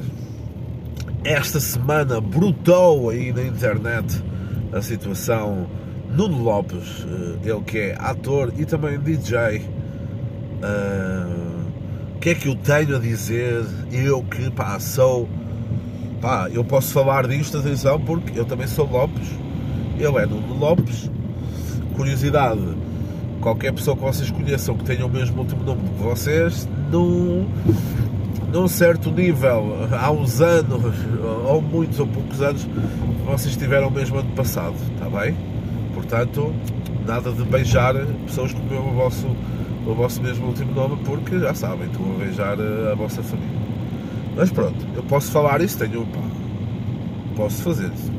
esta 1.24 1.60
semana 1.60 2.22
brotou 2.22 3.10
aí 3.10 3.34
na 3.34 3.44
internet 3.44 4.24
a 4.72 4.82
situação 4.82 5.68
Nuno 6.10 6.42
Lopes, 6.42 7.06
eh, 7.06 7.50
ele 7.50 7.62
que 7.62 7.78
é 7.78 7.98
ator 8.00 8.54
e 8.58 8.66
também 8.66 8.98
DJ, 9.00 9.62
o 12.16 12.20
que 12.20 12.30
é 12.30 12.36
que 12.36 12.48
eu 12.48 12.56
tenho 12.56 12.96
a 12.96 13.00
dizer? 13.00 13.66
Eu 13.92 14.24
que 14.24 14.50
pá, 14.52 14.80
sou. 14.80 15.30
Pá, 16.21 16.50
eu 16.51 16.63
posso 16.63 16.91
falar 16.91 17.27
disto, 17.27 17.57
atenção, 17.57 18.00
porque 18.00 18.39
eu 18.39 18.45
também 18.45 18.67
sou 18.67 18.89
Lopes. 18.89 19.27
Ele 20.00 20.17
é 20.17 20.25
Nuno 20.25 20.57
Lopes. 20.57 21.09
Curiosidade: 21.95 22.62
qualquer 23.41 23.71
pessoa 23.74 23.95
que 23.95 24.03
vocês 24.03 24.31
conheçam 24.31 24.75
que 24.75 24.83
tenha 24.83 25.05
o 25.05 25.09
mesmo 25.09 25.41
último 25.41 25.63
nome 25.63 25.81
que 25.97 26.03
vocês, 26.03 26.67
num, 26.91 27.47
num 28.51 28.67
certo 28.67 29.12
nível, 29.12 29.77
há 29.91 30.12
uns 30.12 30.41
anos, 30.41 30.93
ou 31.45 31.62
muitos 31.62 32.00
ou 32.00 32.07
poucos 32.07 32.41
anos, 32.41 32.67
vocês 33.25 33.55
tiveram 33.55 33.88
o 33.89 33.91
mesmo 33.91 34.17
ano 34.17 34.29
passado, 34.31 34.75
está 34.93 35.09
bem? 35.09 35.36
Portanto, 35.93 36.53
nada 37.05 37.31
de 37.31 37.43
beijar 37.43 37.93
pessoas 38.25 38.53
com 38.53 38.59
o 38.75 38.93
vosso 38.93 39.27
o 39.86 39.93
vosso 39.93 40.21
mesmo 40.21 40.47
último 40.47 40.74
nome 40.74 40.97
porque 41.05 41.39
já 41.39 41.53
sabem, 41.53 41.88
estão 41.88 42.05
a 42.13 42.17
beijar 42.17 42.57
a 42.59 42.93
vossa 42.93 43.24
família. 43.24 43.76
Mas 44.38 44.51
pronto, 44.51 44.86
eu 44.96 45.03
posso 45.03 45.32
falar 45.32 45.62
isso, 45.62 45.77
tenho. 45.77 46.06
Pá, 46.06 46.20
posso 47.36 47.63
fazer 47.63 47.91
isso. 47.91 48.12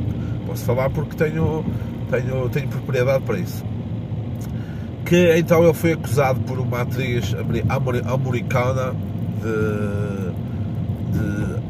Posso 0.47 0.65
falar 0.65 0.91
porque 0.91 1.17
tenho, 1.17 1.65
tenho, 2.11 2.49
tenho 2.49 2.69
propriedade 2.69 3.25
para 3.25 3.39
isso. 3.39 3.65
Que 5.07 5.39
então 5.39 5.63
ele 5.63 5.73
foi 5.73 5.93
acusado 5.93 6.41
por 6.41 6.59
uma 6.59 6.83
atriz 6.83 7.35
americana 7.35 8.95
de, 9.41 10.33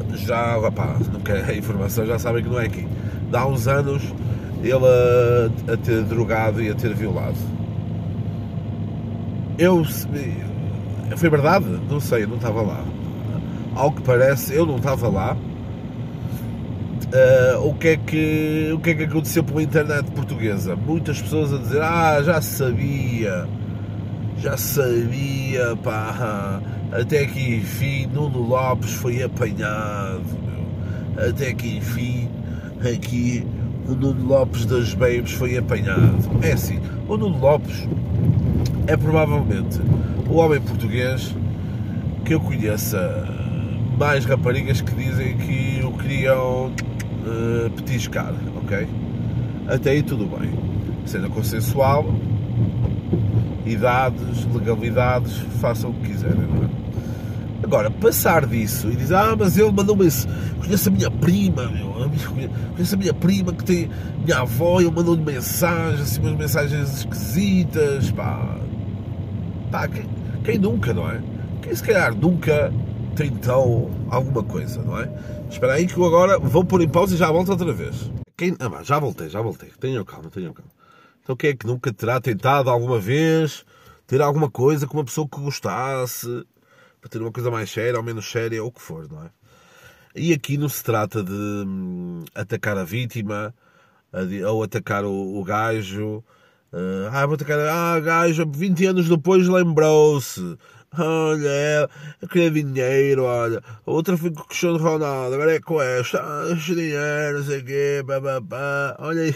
de 0.09 0.25
já, 0.25 0.57
opá, 0.57 0.97
não 1.13 1.19
quero 1.21 1.49
a 1.49 1.53
informação, 1.53 2.05
já 2.05 2.19
sabem 2.19 2.43
que 2.43 2.49
não 2.49 2.59
é 2.59 2.65
aqui. 2.65 2.87
De 3.29 3.37
há 3.37 3.45
uns 3.45 3.67
anos 3.67 4.03
ele 4.63 4.73
a, 4.73 5.73
a 5.73 5.77
ter 5.77 6.03
drogado 6.03 6.61
e 6.61 6.69
a 6.69 6.75
ter 6.75 6.93
violado 6.93 7.37
eu. 9.59 9.83
Foi 11.17 11.29
verdade? 11.29 11.65
Não 11.89 11.99
sei, 11.99 12.25
não 12.25 12.37
estava 12.37 12.61
lá. 12.61 12.83
Ao 13.75 13.91
que 13.91 14.01
parece, 14.01 14.53
eu 14.53 14.65
não 14.65 14.77
estava 14.77 15.07
lá. 15.07 15.37
Uh, 17.09 17.67
o, 17.67 17.73
que 17.73 17.87
é 17.87 17.97
que, 17.97 18.71
o 18.73 18.79
que 18.79 18.91
é 18.91 18.93
que 18.93 19.03
aconteceu 19.03 19.43
pela 19.43 19.63
internet 19.63 20.11
portuguesa? 20.11 20.75
Muitas 20.75 21.21
pessoas 21.21 21.53
a 21.53 21.57
dizer: 21.57 21.81
Ah, 21.81 22.21
já 22.21 22.41
sabia, 22.41 23.47
já 24.37 24.55
sabia, 24.57 25.75
pá. 25.83 26.61
Até 26.91 27.25
que 27.25 27.55
enfim, 27.55 28.07
Nuno 28.13 28.41
Lopes 28.41 28.91
foi 28.93 29.23
apanhado. 29.23 30.21
Até 31.17 31.53
que 31.53 31.77
enfim, 31.77 32.29
aqui 32.81 33.45
o 33.87 33.95
Nuno 33.95 34.27
Lopes 34.27 34.65
das 34.65 34.93
Babes 34.93 35.31
foi 35.31 35.57
apanhado. 35.57 36.29
É 36.43 36.53
assim, 36.53 36.79
o 37.07 37.17
Nuno 37.17 37.39
Lopes 37.39 37.87
é 38.85 38.95
provavelmente 38.95 39.81
o 40.29 40.35
homem 40.35 40.61
português 40.61 41.35
que 42.23 42.35
eu 42.35 42.39
conheça 42.39 43.38
mais 43.99 44.23
raparigas 44.23 44.79
que 44.79 44.95
dizem 44.95 45.37
que 45.37 45.81
o 45.83 45.91
queriam 45.91 46.67
uh, 46.67 47.69
petiscar, 47.75 48.33
ok? 48.55 48.87
Até 49.67 49.91
aí 49.91 50.01
tudo 50.01 50.25
bem. 50.25 50.49
Cena 51.05 51.27
consensual, 51.27 52.05
idades, 53.65 54.47
legalidades, 54.53 55.33
façam 55.59 55.89
o 55.89 55.93
que 55.95 56.11
quiserem, 56.11 56.37
não 56.37 56.63
é? 56.63 56.69
Agora, 57.61 57.91
passar 57.91 58.45
disso 58.45 58.89
e 58.89 58.95
dizer, 58.95 59.15
ah, 59.15 59.35
mas 59.37 59.57
ele 59.57 59.69
mandou-me 59.69 60.07
esse. 60.07 60.25
Conheço 60.61 60.87
a 60.87 60.91
minha 60.93 61.11
prima, 61.11 61.67
meu. 61.67 61.89
Conheço 62.73 62.95
a 62.95 62.97
minha 62.97 63.13
prima 63.13 63.51
que 63.51 63.65
tem. 63.65 63.89
Minha 64.23 64.39
avó, 64.39 64.79
ele 64.79 64.91
mandou-lhe 64.91 65.21
mensagens, 65.21 65.99
assim, 65.99 66.21
umas 66.21 66.37
mensagens 66.37 66.99
esquisitas, 66.99 68.09
pá. 68.11 68.55
Pá, 69.69 69.89
quem, 69.89 70.05
quem, 70.45 70.57
nunca, 70.57 70.93
não 70.93 71.09
é? 71.09 71.19
Quem 71.61 71.75
se 71.75 71.83
calhar 71.83 72.15
nunca 72.15 72.71
tentou 73.15 73.91
alguma 74.09 74.43
coisa, 74.43 74.81
não 74.81 74.99
é? 74.99 75.09
Espera 75.49 75.73
aí 75.73 75.87
que 75.87 75.97
eu 75.97 76.05
agora 76.05 76.39
vou 76.39 76.63
pôr 76.63 76.81
em 76.81 76.89
pausa 76.89 77.15
e 77.15 77.17
já 77.17 77.31
volto 77.31 77.49
outra 77.49 77.73
vez. 77.73 78.11
Quem, 78.37 78.55
ah, 78.59 78.83
já 78.83 78.99
voltei, 78.99 79.29
já 79.29 79.41
voltei. 79.41 79.69
Tenham 79.79 80.05
calma, 80.05 80.29
tenham 80.29 80.53
calma. 80.53 80.71
Então 81.23 81.35
quem 81.35 81.51
é 81.51 81.55
que 81.55 81.67
nunca 81.67 81.91
terá 81.93 82.19
tentado 82.19 82.69
alguma 82.69 82.99
vez 82.99 83.65
ter 84.07 84.21
alguma 84.21 84.49
coisa 84.49 84.87
com 84.87 84.97
uma 84.97 85.05
pessoa 85.05 85.27
que 85.27 85.39
gostasse, 85.39 86.43
para 86.99 87.09
ter 87.09 87.21
uma 87.21 87.31
coisa 87.31 87.51
mais 87.51 87.69
séria 87.69 87.97
ou 87.97 88.03
menos 88.03 88.29
séria, 88.29 88.63
ou 88.63 88.69
o 88.69 88.71
que 88.71 88.81
for, 88.81 89.07
não 89.07 89.23
é? 89.23 89.29
E 90.15 90.33
aqui 90.33 90.57
não 90.57 90.67
se 90.67 90.83
trata 90.83 91.23
de 91.23 91.31
hum, 91.31 92.23
atacar 92.33 92.75
a 92.77 92.83
vítima 92.83 93.53
ou 94.47 94.63
atacar 94.63 95.05
o, 95.05 95.39
o 95.39 95.43
gajo 95.43 96.23
Uh, 96.71 97.09
ah, 97.11 97.25
vou 97.25 97.35
tocar. 97.35 97.57
Ah, 97.59 97.99
gajo, 97.99 98.45
20 98.47 98.85
anos 98.85 99.09
depois 99.09 99.47
lembrou-se. 99.47 100.55
Olha, 100.97 101.87
eu 102.19 102.27
queria 102.27 102.49
dinheiro, 102.49 103.23
olha. 103.23 103.61
Outra 103.85 104.17
foi 104.17 104.31
com 104.31 104.41
o 104.41 104.45
Cristiano 104.45 104.77
Ronaldo, 104.77 105.35
agora 105.35 105.55
é 105.55 105.59
com 105.59 105.79
esta. 105.81 106.19
Ah, 106.19 106.53
dinheiro, 106.55 107.39
não 107.39 107.45
sei 107.45 107.59
o 107.59 107.65
quê, 107.65 108.03
bababá. 108.03 108.95
Olha 108.99 109.21
aí, 109.21 109.35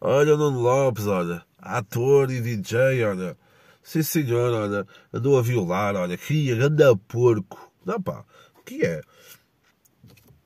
olha 0.00 0.34
o 0.34 0.38
Nuno 0.38 0.60
Lopes, 0.60 1.06
olha. 1.06 1.42
Ator 1.58 2.30
e 2.30 2.40
DJ, 2.40 3.04
olha. 3.04 3.36
Sim, 3.82 4.02
senhor, 4.02 4.52
olha. 4.52 4.86
Andou 5.12 5.38
a 5.38 5.42
violar, 5.42 5.96
olha. 5.96 6.16
Queria, 6.16 6.64
anda 6.64 6.96
porco. 6.96 7.72
Não, 7.84 8.00
pá. 8.00 8.24
O 8.58 8.62
que 8.62 8.84
é? 8.84 9.00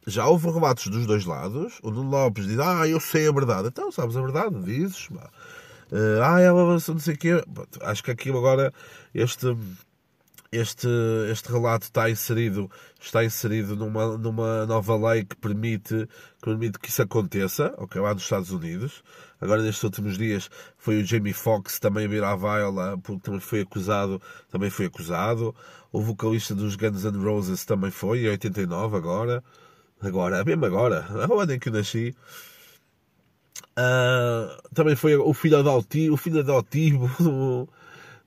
Já 0.07 0.27
houve 0.27 0.51
relatos 0.51 0.89
dos 0.89 1.07
dois 1.07 1.27
lados. 1.27 1.79
O 1.83 1.91
Nuno 1.91 2.11
Lopes 2.11 2.47
diz, 2.47 2.59
ah, 2.59 2.89
eu 2.89 2.99
sei 2.99 3.29
a 3.29 3.33
verdade. 3.33 3.69
Então, 3.69 3.93
sabes 3.93 4.17
a 4.17 4.23
verdade? 4.23 4.59
Dizes, 4.63 5.09
pá. 5.09 5.31
Uh, 5.93 6.23
ah, 6.23 6.41
ela 6.41 6.63
avançou, 6.63 6.95
não 6.95 7.01
sei 7.01 7.15
o 7.15 7.19
quê. 7.19 7.45
Acho 7.83 8.03
que 8.03 8.11
aquilo 8.11 8.39
agora, 8.39 8.73
este, 9.15 9.57
este, 10.51 10.89
este 11.31 11.51
relato 11.51 11.85
está 11.85 12.09
inserido, 12.09 12.71
está 13.01 13.25
inserido 13.25 13.77
numa, 13.77 14.17
numa 14.17 14.67
nova 14.67 15.11
lei 15.11 15.25
que 15.25 15.37
permite, 15.37 16.09
que 16.39 16.45
permite 16.45 16.79
que 16.79 16.89
isso 16.89 17.03
aconteça, 17.03 17.75
ok, 17.77 18.01
lá 18.01 18.15
nos 18.15 18.23
Estados 18.23 18.51
Unidos. 18.51 19.03
Agora, 19.41 19.63
nestes 19.63 19.85
últimos 19.85 20.19
dias, 20.19 20.51
foi 20.77 21.01
o 21.01 21.07
Jamie 21.07 21.33
Foxx 21.33 21.79
também 21.79 22.09
vir 22.09 22.25
à 22.25 22.35
vaila, 22.35 22.99
porque 22.99 23.23
também 23.23 23.41
foi 23.41 23.61
acusado, 23.61 24.21
também 24.51 24.71
foi 24.71 24.87
acusado. 24.87 25.55
O 25.93 26.01
vocalista 26.03 26.55
dos 26.55 26.77
Guns 26.77 27.05
N' 27.05 27.23
Roses 27.23 27.65
também 27.65 27.91
foi, 27.91 28.25
em 28.25 28.29
89 28.29 28.97
agora. 28.97 29.45
Agora, 30.01 30.45
mesmo 30.45 30.65
agora, 30.65 31.07
a 31.11 31.43
ano 31.43 31.53
em 31.53 31.59
que 31.59 31.69
eu 31.69 31.73
nasci. 31.73 32.15
Uh, 33.79 34.75
também 34.75 34.97
foi 34.97 35.17
o 35.17 35.33
filho 35.35 35.59
adotivo, 35.59 36.15
o 36.15 36.17
filho 36.17 36.41
adotivo 36.41 37.09
do, 37.23 37.69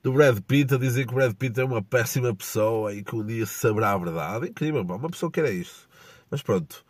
do, 0.02 0.12
Brad 0.12 0.38
Pitt 0.40 0.74
a 0.74 0.78
dizer 0.78 1.06
que 1.06 1.12
o 1.12 1.16
Brad 1.16 1.34
Pitt 1.34 1.60
é 1.60 1.64
uma 1.64 1.82
péssima 1.82 2.34
pessoa 2.34 2.94
e 2.94 3.02
que 3.02 3.14
um 3.14 3.24
dia 3.24 3.46
saberá 3.46 3.92
a 3.92 3.98
verdade. 3.98 4.48
Incrível, 4.48 4.82
uma 4.82 5.10
pessoa 5.10 5.30
que 5.30 5.40
era 5.40 5.50
isso. 5.50 5.88
Mas 6.30 6.42
pronto, 6.42 6.84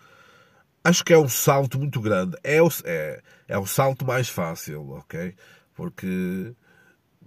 acho 0.84 1.04
que 1.04 1.12
é 1.12 1.18
um 1.18 1.28
salto 1.28 1.78
muito 1.78 2.00
grande. 2.00 2.36
É 2.42 2.62
o, 2.62 2.68
é, 2.84 3.22
é 3.48 3.58
o 3.58 3.66
salto 3.66 4.04
mais 4.04 4.28
fácil, 4.28 4.88
ok? 4.90 5.34
Porque, 5.74 6.54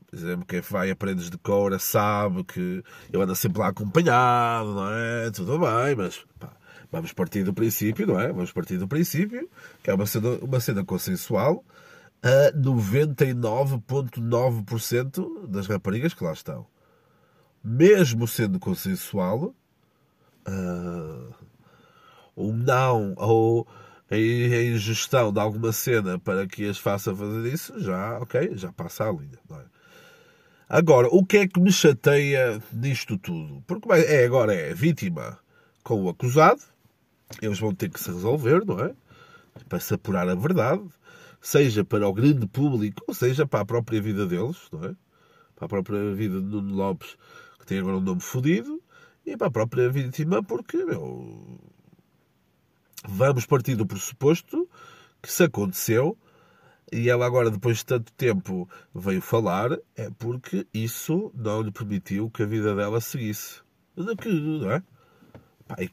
por 0.08 0.16
exemplo, 0.16 0.46
quem 0.46 0.62
vai 0.62 0.92
a 0.92 0.96
prendas 0.96 1.30
de 1.30 1.38
cora 1.38 1.80
sabe 1.80 2.44
que 2.44 2.84
eu 3.12 3.22
ando 3.22 3.36
sempre 3.36 3.60
lá 3.60 3.68
acompanhado, 3.68 4.74
não 4.74 4.92
é? 4.92 5.32
Tudo 5.32 5.60
bem, 5.60 5.96
mas 5.96 6.24
pá, 6.40 6.56
Vamos 6.92 7.12
partir 7.12 7.44
do 7.44 7.54
princípio, 7.54 8.08
não 8.08 8.20
é? 8.20 8.28
Vamos 8.32 8.54
partir 8.54 8.78
do 8.78 8.88
princípio 8.88 9.50
que 9.84 9.90
é 9.90 9.94
uma 9.94 10.06
cena, 10.06 10.30
uma 10.42 10.60
cena 10.62 10.84
consensual 10.84 11.64
a 12.26 12.52
99,9% 12.54 15.48
das 15.48 15.68
raparigas 15.68 16.14
que 16.16 16.24
lá 16.24 16.34
estão. 16.34 16.66
mesmo 17.64 18.28
sendo 18.28 18.60
consensual, 18.60 19.54
uh, 20.48 21.34
um 22.36 22.52
não 22.52 23.14
ou 23.18 23.68
a 24.10 24.18
ingestão 24.18 25.32
de 25.32 25.40
alguma 25.40 25.72
cena 25.72 26.18
para 26.20 26.48
que 26.48 26.68
as 26.68 26.80
faça 26.80 27.16
fazer 27.16 27.54
isso, 27.54 27.80
já, 27.80 28.18
ok, 28.20 28.54
já 28.56 28.72
passa 28.72 29.08
a 29.08 29.12
linha. 29.12 29.38
É? 29.52 29.66
Agora, 30.68 31.08
o 31.12 31.24
que 31.24 31.38
é 31.38 31.48
que 31.48 31.60
me 31.60 31.72
chateia 31.72 32.60
nisto 32.74 33.20
tudo? 33.20 33.64
Porque 33.68 33.88
é, 33.92 34.26
agora 34.26 34.52
é 34.54 34.74
vítima 34.74 35.38
com 35.84 36.04
o 36.04 36.10
acusado, 36.10 36.62
eles 37.42 37.60
vão 37.60 37.74
ter 37.74 37.90
que 37.90 38.00
se 38.00 38.12
resolver, 38.12 38.66
não 38.66 38.80
é? 38.80 38.94
Para 39.70 39.80
se 39.80 39.94
apurar 39.94 40.28
a 40.28 40.36
verdade, 40.36 40.84
seja 41.46 41.86
para 41.86 42.08
o 42.08 42.14
grande 42.14 42.48
público, 42.48 43.04
ou 43.08 43.14
seja 43.14 43.46
para 43.46 43.60
a 43.60 43.66
própria 43.66 44.02
vida 44.02 44.26
deles, 44.26 44.58
não 44.72 44.84
é? 44.84 44.96
Para 45.56 45.68
a 45.68 45.70
própria 45.70 46.16
vida 46.16 46.42
de 46.42 46.48
Nuno 46.48 46.74
Lopes, 46.74 47.16
que 47.60 47.68
tem 47.68 47.78
agora 47.78 47.98
um 47.98 48.02
nome 48.02 48.20
fodido, 48.20 48.82
e 49.24 49.38
para 49.38 49.48
a 49.48 49.52
própria 49.52 49.88
vítima, 49.88 50.42
porque, 50.42 50.84
meu, 50.84 51.60
vamos 53.08 53.46
partir 53.46 53.76
do 53.76 53.86
pressuposto 53.86 54.68
que 55.22 55.32
se 55.32 55.44
aconteceu 55.44 56.18
e 56.92 57.10
ela 57.12 57.28
agora, 57.28 57.52
depois 57.52 57.78
de 57.78 57.86
tanto 57.86 58.12
tempo, 58.14 58.68
veio 58.94 59.22
falar, 59.22 59.78
é 59.96 60.10
porque 60.18 60.66
isso 60.74 61.32
não 61.36 61.62
lhe 61.62 61.72
permitiu 61.72 62.28
que 62.32 62.42
a 62.42 62.48
vida 62.48 62.76
dela 62.76 63.00
seguisse. 63.00 63.62
Não 63.96 64.72
é? 64.72 64.84
Pai, 65.68 65.92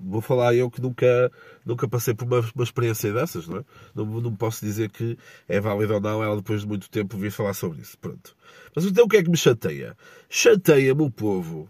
vou 0.00 0.20
falar 0.20 0.54
eu 0.54 0.70
que 0.70 0.80
nunca, 0.80 1.30
nunca 1.64 1.88
passei 1.88 2.14
por 2.14 2.26
uma, 2.26 2.40
uma 2.54 2.64
experiência 2.64 3.12
dessas, 3.12 3.46
não 3.46 3.58
é? 3.58 3.64
Não, 3.94 4.04
não 4.20 4.34
posso 4.34 4.64
dizer 4.64 4.90
que 4.90 5.18
é 5.48 5.60
válido 5.60 5.94
ou 5.94 6.00
não 6.00 6.22
ela 6.22 6.36
depois 6.36 6.62
de 6.62 6.66
muito 6.66 6.90
tempo 6.90 7.16
vir 7.16 7.30
falar 7.30 7.54
sobre 7.54 7.80
isso. 7.80 7.96
Pronto. 7.98 8.36
Mas 8.74 8.84
então 8.84 9.04
o 9.04 9.08
que 9.08 9.16
é 9.16 9.22
que 9.22 9.30
me 9.30 9.36
chateia? 9.36 9.96
Chateia-me 10.28 11.02
o 11.02 11.10
povo, 11.10 11.68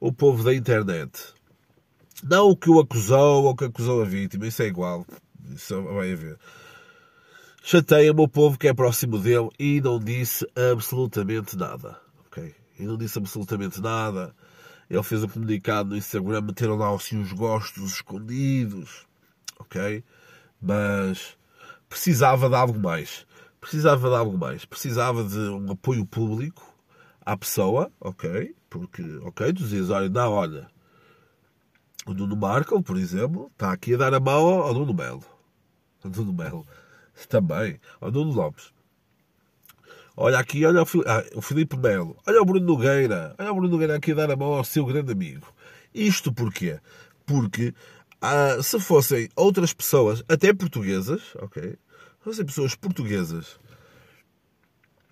o 0.00 0.12
povo 0.12 0.42
da 0.42 0.54
internet. 0.54 1.34
Não 2.22 2.50
o 2.50 2.56
que 2.56 2.70
o 2.70 2.80
acusou 2.80 3.44
ou 3.44 3.50
o 3.50 3.56
que 3.56 3.64
acusou 3.64 4.02
a 4.02 4.04
vítima, 4.04 4.46
isso 4.46 4.62
é 4.62 4.66
igual. 4.66 5.06
Isso 5.54 5.80
vai 5.82 6.12
haver. 6.12 6.36
Chateia-me 7.62 8.20
o 8.20 8.28
povo 8.28 8.58
que 8.58 8.68
é 8.68 8.74
próximo 8.74 9.18
dele 9.18 9.50
e 9.58 9.80
não 9.80 9.98
disse 9.98 10.46
absolutamente 10.72 11.56
nada. 11.56 11.96
Ok? 12.26 12.54
E 12.78 12.82
não 12.84 12.96
disse 12.96 13.18
absolutamente 13.18 13.80
nada 13.80 14.34
ele 14.88 15.02
fez 15.02 15.22
um 15.22 15.28
comunicado 15.28 15.90
no 15.90 15.96
Instagram, 15.96 16.40
meteram 16.40 16.76
lá 16.76 16.94
assim 16.94 17.20
os 17.20 17.32
gostos 17.32 17.92
escondidos, 17.92 19.06
ok? 19.58 20.02
Mas 20.60 21.36
precisava 21.88 22.48
de 22.48 22.54
algo 22.54 22.78
mais. 22.78 23.26
Precisava 23.60 24.08
de 24.08 24.14
algo 24.14 24.38
mais. 24.38 24.64
Precisava 24.64 25.24
de 25.24 25.38
um 25.38 25.72
apoio 25.72 26.06
público 26.06 26.66
à 27.24 27.36
pessoa, 27.36 27.92
ok? 28.00 28.54
Porque, 28.70 29.02
ok, 29.22 29.52
tu 29.52 29.62
dizias, 29.62 29.90
olha, 29.90 30.08
não, 30.08 30.32
olha, 30.32 30.70
o 32.06 32.14
Nuno 32.14 32.36
Marco, 32.36 32.82
por 32.82 32.96
exemplo, 32.96 33.50
está 33.52 33.70
aqui 33.72 33.94
a 33.94 33.98
dar 33.98 34.14
a 34.14 34.20
mão 34.20 34.60
ao 34.60 34.72
Nuno 34.72 34.94
Melo. 34.94 35.24
Ao 36.02 36.10
Nuno 36.10 36.32
Melo. 36.32 36.66
Também. 37.28 37.78
Ao 38.00 38.10
Nuno 38.10 38.32
Lopes. 38.32 38.72
Olha 40.20 40.40
aqui, 40.40 40.66
olha 40.66 40.82
o, 40.82 40.86
ah, 41.06 41.24
o 41.36 41.40
Filipe 41.40 41.76
Melo, 41.76 42.16
olha 42.26 42.42
o 42.42 42.44
Bruno 42.44 42.66
Nogueira, 42.66 43.36
olha 43.38 43.52
o 43.52 43.54
Bruno 43.54 43.68
Nogueira 43.68 43.94
aqui 43.94 44.10
a 44.10 44.14
dar 44.16 44.32
a 44.32 44.36
mão 44.36 44.52
ao 44.52 44.64
seu 44.64 44.84
grande 44.84 45.12
amigo. 45.12 45.46
Isto 45.94 46.32
porquê? 46.32 46.80
Porque 47.24 47.72
ah, 48.20 48.60
se 48.60 48.80
fossem 48.80 49.28
outras 49.36 49.72
pessoas, 49.72 50.24
até 50.28 50.52
portuguesas, 50.52 51.22
ok? 51.36 51.62
Se 51.62 51.78
fossem 52.18 52.44
pessoas 52.44 52.74
portuguesas, 52.74 53.60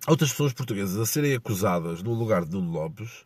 outras 0.08 0.30
pessoas 0.30 0.52
portuguesas 0.52 0.98
a 0.98 1.06
serem 1.06 1.36
acusadas 1.36 2.02
no 2.02 2.12
lugar 2.12 2.44
de 2.44 2.50
Nuno 2.50 2.72
Lopes, 2.72 3.24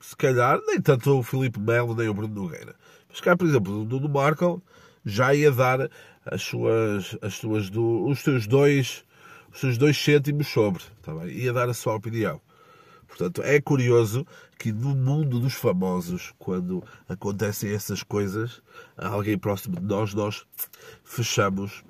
se 0.00 0.16
calhar 0.16 0.60
nem 0.66 0.80
tanto 0.80 1.16
o 1.16 1.22
Filipe 1.22 1.60
Melo 1.60 1.94
nem 1.94 2.08
o 2.08 2.14
Bruno 2.14 2.34
Nogueira. 2.34 2.74
Mas 3.08 3.20
cá, 3.20 3.36
por 3.36 3.46
exemplo, 3.46 3.82
o 3.82 3.84
Nuno 3.84 4.08
Marco 4.08 4.60
já 5.04 5.32
ia 5.32 5.52
dar 5.52 5.88
as 6.26 6.42
suas, 6.42 7.16
as 7.22 7.34
suas, 7.34 7.70
os 7.72 8.18
seus 8.18 8.48
dois 8.48 9.04
seus 9.54 9.76
dois 9.78 9.96
cêntimos 9.96 10.48
sobre, 10.48 10.82
tá 11.02 11.14
bem? 11.14 11.28
ia 11.28 11.52
dar 11.52 11.68
a 11.68 11.74
sua 11.74 11.94
opinião. 11.94 12.40
Portanto, 13.06 13.42
é 13.42 13.60
curioso 13.60 14.26
que 14.58 14.72
no 14.72 14.94
mundo 14.94 15.38
dos 15.38 15.52
famosos, 15.52 16.32
quando 16.38 16.82
acontecem 17.06 17.70
essas 17.72 18.02
coisas, 18.02 18.62
alguém 18.96 19.36
próximo 19.36 19.78
de 19.78 19.84
nós, 19.84 20.14
nós 20.14 20.46
fechamos, 21.04 21.84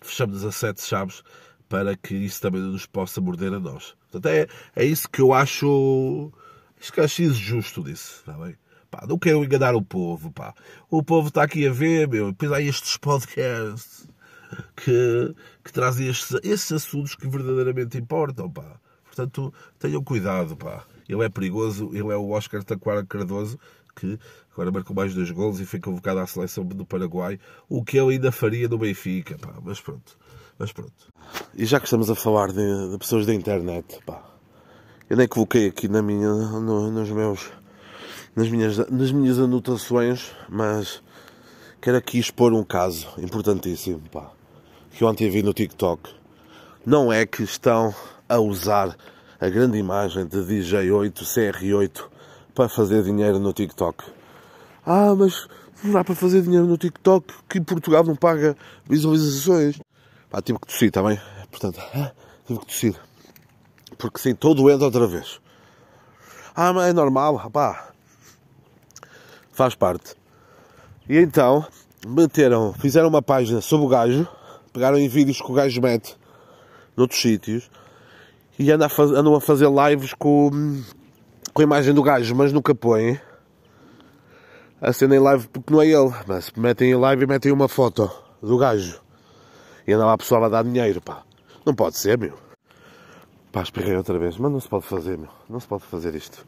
fechamos 0.00 0.44
a 0.44 0.52
sete 0.52 0.82
chaves 0.82 1.22
para 1.68 1.96
que 1.96 2.14
isso 2.14 2.40
também 2.40 2.60
não 2.60 2.70
nos 2.70 2.86
possa 2.86 3.20
morder 3.20 3.52
a 3.52 3.58
nós. 3.58 3.96
Portanto, 4.10 4.32
é, 4.32 4.46
é 4.76 4.84
isso 4.84 5.08
que 5.10 5.20
eu 5.20 5.32
acho, 5.32 6.32
acho 6.80 6.92
que 6.92 7.00
acho 7.00 7.34
justo 7.34 7.82
disso, 7.82 8.20
está 8.20 8.34
bem? 8.34 8.56
Pá, 8.90 9.04
não 9.08 9.18
quero 9.18 9.42
enganar 9.42 9.74
o 9.74 9.82
povo, 9.82 10.30
pá. 10.30 10.54
O 10.88 11.02
povo 11.02 11.28
está 11.28 11.42
aqui 11.42 11.66
a 11.66 11.72
ver, 11.72 12.06
meu, 12.06 12.30
depois 12.30 12.52
há 12.52 12.60
estes 12.60 12.96
podcasts 12.96 14.08
que, 14.76 15.34
que 15.62 15.72
trazem 15.72 16.08
estes, 16.08 16.38
esses 16.42 16.72
assuntos 16.72 17.14
que 17.14 17.28
verdadeiramente 17.28 17.98
importam, 17.98 18.50
pá. 18.50 18.80
Portanto, 19.04 19.54
tenham 19.78 20.02
cuidado, 20.02 20.56
pá. 20.56 20.84
Ele 21.08 21.24
é 21.24 21.28
perigoso, 21.28 21.90
ele 21.92 22.12
é 22.12 22.16
o 22.16 22.30
Oscar 22.30 22.64
Taquara 22.64 23.04
Cardoso, 23.04 23.58
que 23.94 24.18
agora 24.52 24.72
marcou 24.72 24.94
mais 24.94 25.14
dois 25.14 25.30
gols 25.30 25.60
e 25.60 25.64
foi 25.64 25.78
convocado 25.78 26.18
à 26.18 26.26
seleção 26.26 26.64
do 26.64 26.84
Paraguai, 26.84 27.38
o 27.68 27.84
que 27.84 27.96
eu 27.96 28.08
ainda 28.08 28.32
faria 28.32 28.68
no 28.68 28.76
Benfica, 28.76 29.38
pá. 29.38 29.54
Mas 29.62 29.80
pronto, 29.80 30.18
mas 30.58 30.72
pronto. 30.72 31.12
E 31.54 31.64
já 31.64 31.78
que 31.78 31.86
estamos 31.86 32.10
a 32.10 32.14
falar 32.14 32.48
de, 32.48 32.90
de 32.90 32.98
pessoas 32.98 33.24
da 33.24 33.32
internet, 33.32 34.00
pá, 34.04 34.22
eu 35.08 35.16
nem 35.16 35.28
coloquei 35.28 35.68
aqui 35.68 35.86
na 35.86 36.02
minha, 36.02 36.28
no, 36.28 36.90
nos 36.90 37.10
meus, 37.10 37.52
nas 38.34 38.48
minhas, 38.48 38.78
nas 38.90 39.12
minhas 39.12 39.38
anotações, 39.38 40.32
mas 40.48 41.02
quero 41.80 41.98
aqui 41.98 42.18
expor 42.18 42.52
um 42.52 42.64
caso 42.64 43.08
importantíssimo, 43.18 44.02
pá 44.10 44.33
que 44.94 45.04
ontem 45.04 45.28
vi 45.28 45.42
no 45.42 45.52
TikTok, 45.52 46.08
não 46.86 47.12
é 47.12 47.26
que 47.26 47.42
estão 47.42 47.92
a 48.28 48.38
usar 48.38 48.96
a 49.40 49.48
grande 49.48 49.76
imagem 49.76 50.24
de 50.24 50.38
DJ8, 50.38 51.12
CR8 51.12 52.04
para 52.54 52.68
fazer 52.68 53.02
dinheiro 53.02 53.40
no 53.40 53.52
TikTok. 53.52 54.04
Ah, 54.86 55.12
mas 55.16 55.48
não 55.82 55.92
dá 55.92 56.04
para 56.04 56.14
fazer 56.14 56.42
dinheiro 56.42 56.66
no 56.66 56.78
TikTok 56.78 57.26
que 57.48 57.60
Portugal 57.60 58.04
não 58.04 58.14
paga 58.14 58.56
visualizações. 58.88 59.80
Pá, 60.30 60.40
tive 60.40 60.60
que 60.60 60.66
tossir, 60.68 60.88
está 60.88 61.02
bem? 61.02 61.20
Portanto, 61.50 61.80
ah, 61.92 62.12
tive 62.46 62.60
que 62.60 62.66
tossir. 62.66 62.94
Porque 63.98 64.20
sim, 64.20 64.30
estou 64.30 64.54
doente 64.54 64.84
outra 64.84 65.08
vez. 65.08 65.40
Ah, 66.54 66.72
mas 66.72 66.90
é 66.90 66.92
normal, 66.92 67.50
pá. 67.50 67.88
Faz 69.52 69.74
parte. 69.74 70.14
E 71.08 71.18
então, 71.18 71.66
meteram, 72.06 72.72
fizeram 72.74 73.08
uma 73.08 73.22
página 73.22 73.60
sobre 73.60 73.86
o 73.86 73.88
gajo 73.88 74.28
pegaram 74.74 74.98
em 74.98 75.08
vídeos 75.08 75.40
que 75.40 75.50
o 75.50 75.54
gajo 75.54 75.80
mete 75.80 76.16
noutros 76.96 77.22
sítios 77.22 77.70
e 78.58 78.70
andam 78.72 78.86
a, 78.86 78.90
faz, 78.90 79.10
andam 79.12 79.34
a 79.36 79.40
fazer 79.40 79.68
lives 79.70 80.12
com, 80.12 80.50
com 81.54 81.62
a 81.62 81.64
imagem 81.64 81.94
do 81.94 82.02
gajo, 82.02 82.34
mas 82.34 82.52
nunca 82.52 82.74
põem 82.74 83.18
a 84.82 84.90
em 84.90 85.18
live 85.18 85.48
porque 85.48 85.72
não 85.72 85.80
é 85.80 85.86
ele, 85.86 86.12
mas 86.26 86.50
metem 86.56 86.90
em 86.90 86.96
live 86.96 87.22
e 87.22 87.26
metem 87.26 87.52
uma 87.52 87.68
foto 87.68 88.10
do 88.42 88.58
gajo 88.58 89.00
e 89.86 89.92
anda 89.92 90.06
lá 90.06 90.14
a 90.14 90.18
pessoa 90.18 90.44
a 90.44 90.48
dar 90.48 90.64
dinheiro, 90.64 91.00
pá. 91.00 91.22
Não 91.64 91.74
pode 91.74 91.96
ser, 91.96 92.18
meu. 92.18 92.36
Pá, 93.52 93.62
expliquei 93.62 93.96
outra 93.96 94.18
vez, 94.18 94.36
mas 94.36 94.50
não 94.50 94.60
se 94.60 94.68
pode 94.68 94.84
fazer, 94.84 95.16
meu. 95.16 95.30
Não 95.48 95.60
se 95.60 95.66
pode 95.66 95.84
fazer 95.84 96.14
isto. 96.14 96.44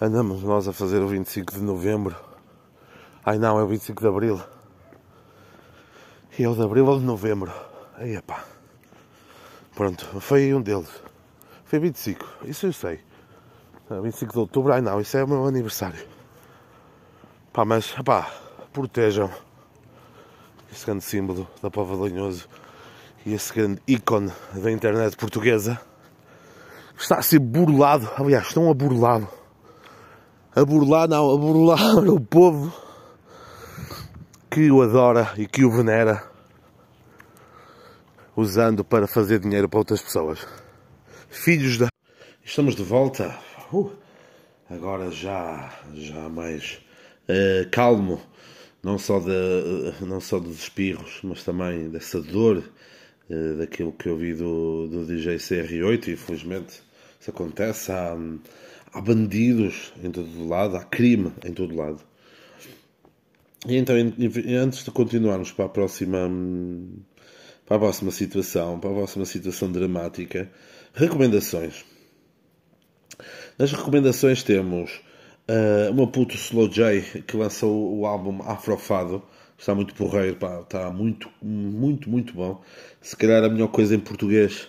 Andamos 0.00 0.42
nós 0.42 0.68
a 0.68 0.72
fazer 0.72 1.02
o 1.02 1.08
25 1.08 1.54
de 1.54 1.60
novembro. 1.60 2.14
Ai 3.24 3.36
não, 3.38 3.58
é 3.58 3.62
o 3.62 3.66
25 3.66 4.00
de 4.00 4.08
abril. 4.08 4.55
E 6.38 6.44
é 6.44 6.48
o 6.48 6.54
de 6.54 6.62
abril 6.62 6.86
ou 6.86 6.98
de 6.98 7.04
novembro. 7.04 7.52
Aí, 7.96 8.20
pá. 8.22 8.44
Pronto, 9.74 10.04
foi 10.20 10.52
um 10.54 10.60
deles. 10.60 10.90
Foi 11.64 11.78
25, 11.78 12.24
isso 12.44 12.66
eu 12.66 12.72
sei. 12.72 13.00
25 13.90 14.32
de 14.32 14.38
outubro, 14.38 14.72
ai 14.72 14.80
não, 14.80 15.00
isso 15.00 15.16
é 15.16 15.24
o 15.24 15.28
meu 15.28 15.46
aniversário. 15.46 15.98
Pá, 17.52 17.64
mas, 17.64 17.90
pá, 18.04 18.30
protejam 18.72 19.30
esse 20.70 20.84
grande 20.84 21.04
símbolo 21.04 21.48
da 21.62 21.70
Pova 21.70 21.96
de 21.96 22.12
Linhoso 22.12 22.48
e 23.24 23.32
esse 23.32 23.52
grande 23.52 23.80
ícone 23.86 24.30
da 24.52 24.70
internet 24.70 25.16
portuguesa 25.16 25.80
está 26.98 27.16
a 27.16 27.22
ser 27.22 27.38
burlado. 27.38 28.10
Aliás, 28.16 28.48
estão 28.48 28.70
a 28.70 28.74
burlá-lo. 28.74 29.28
A 30.54 30.64
burlar, 30.64 31.08
não, 31.08 31.30
a 31.30 31.36
burlar 31.36 31.98
o 32.08 32.20
povo 32.20 32.72
que 34.56 34.70
o 34.70 34.80
adora 34.80 35.34
e 35.36 35.46
que 35.46 35.66
o 35.66 35.70
venera, 35.70 36.24
usando 38.34 38.82
para 38.82 39.06
fazer 39.06 39.38
dinheiro 39.38 39.68
para 39.68 39.80
outras 39.80 40.00
pessoas. 40.00 40.48
Filhos 41.28 41.76
da. 41.76 41.88
Estamos 42.42 42.74
de 42.74 42.82
volta. 42.82 43.38
Uh, 43.70 43.90
agora 44.70 45.10
já, 45.10 45.78
já 45.92 46.30
mais 46.30 46.80
uh, 47.28 47.68
calmo, 47.70 48.18
não 48.82 48.96
só, 48.96 49.20
de, 49.20 49.28
uh, 49.28 50.06
não 50.06 50.20
só 50.20 50.38
dos 50.38 50.60
espirros, 50.60 51.20
mas 51.22 51.44
também 51.44 51.90
dessa 51.90 52.18
dor 52.22 52.64
uh, 53.28 53.58
daquilo 53.58 53.92
que 53.92 54.08
eu 54.08 54.16
vi 54.16 54.32
do, 54.32 54.88
do 54.88 55.04
DJ 55.04 55.36
CR8. 55.36 56.14
Infelizmente, 56.14 56.82
Isso 57.20 57.28
acontece. 57.28 57.92
Há, 57.92 58.16
há 58.94 59.00
bandidos 59.02 59.92
em 60.02 60.10
todo 60.10 60.48
lado, 60.48 60.78
há 60.78 60.82
crime 60.82 61.30
em 61.44 61.52
todo 61.52 61.76
lado. 61.76 62.05
E 63.68 63.76
então, 63.76 63.96
antes 63.96 64.84
de 64.84 64.90
continuarmos 64.92 65.50
para 65.50 65.64
a 65.64 65.68
próxima 65.68 66.30
para 67.66 67.76
a 67.76 67.80
próxima 67.80 68.12
situação, 68.12 68.78
para 68.78 68.90
a 68.90 68.94
próxima 68.94 69.24
situação 69.24 69.72
dramática, 69.72 70.48
recomendações. 70.94 71.84
Nas 73.58 73.72
recomendações 73.72 74.44
temos 74.44 75.00
uh, 75.48 75.90
uma 75.90 76.06
puto 76.06 76.36
Slow 76.36 76.68
J 76.68 77.22
que 77.26 77.36
lançou 77.36 77.98
o 77.98 78.06
álbum 78.06 78.40
Afrofado. 78.42 79.20
Está 79.58 79.74
muito 79.74 79.94
porreiro, 79.94 80.36
pá, 80.36 80.60
está 80.60 80.90
muito, 80.90 81.28
muito, 81.42 82.08
muito 82.08 82.34
bom. 82.34 82.62
Se 83.00 83.16
calhar 83.16 83.42
a 83.42 83.48
melhor 83.48 83.68
coisa 83.68 83.96
em 83.96 84.00
português 84.00 84.68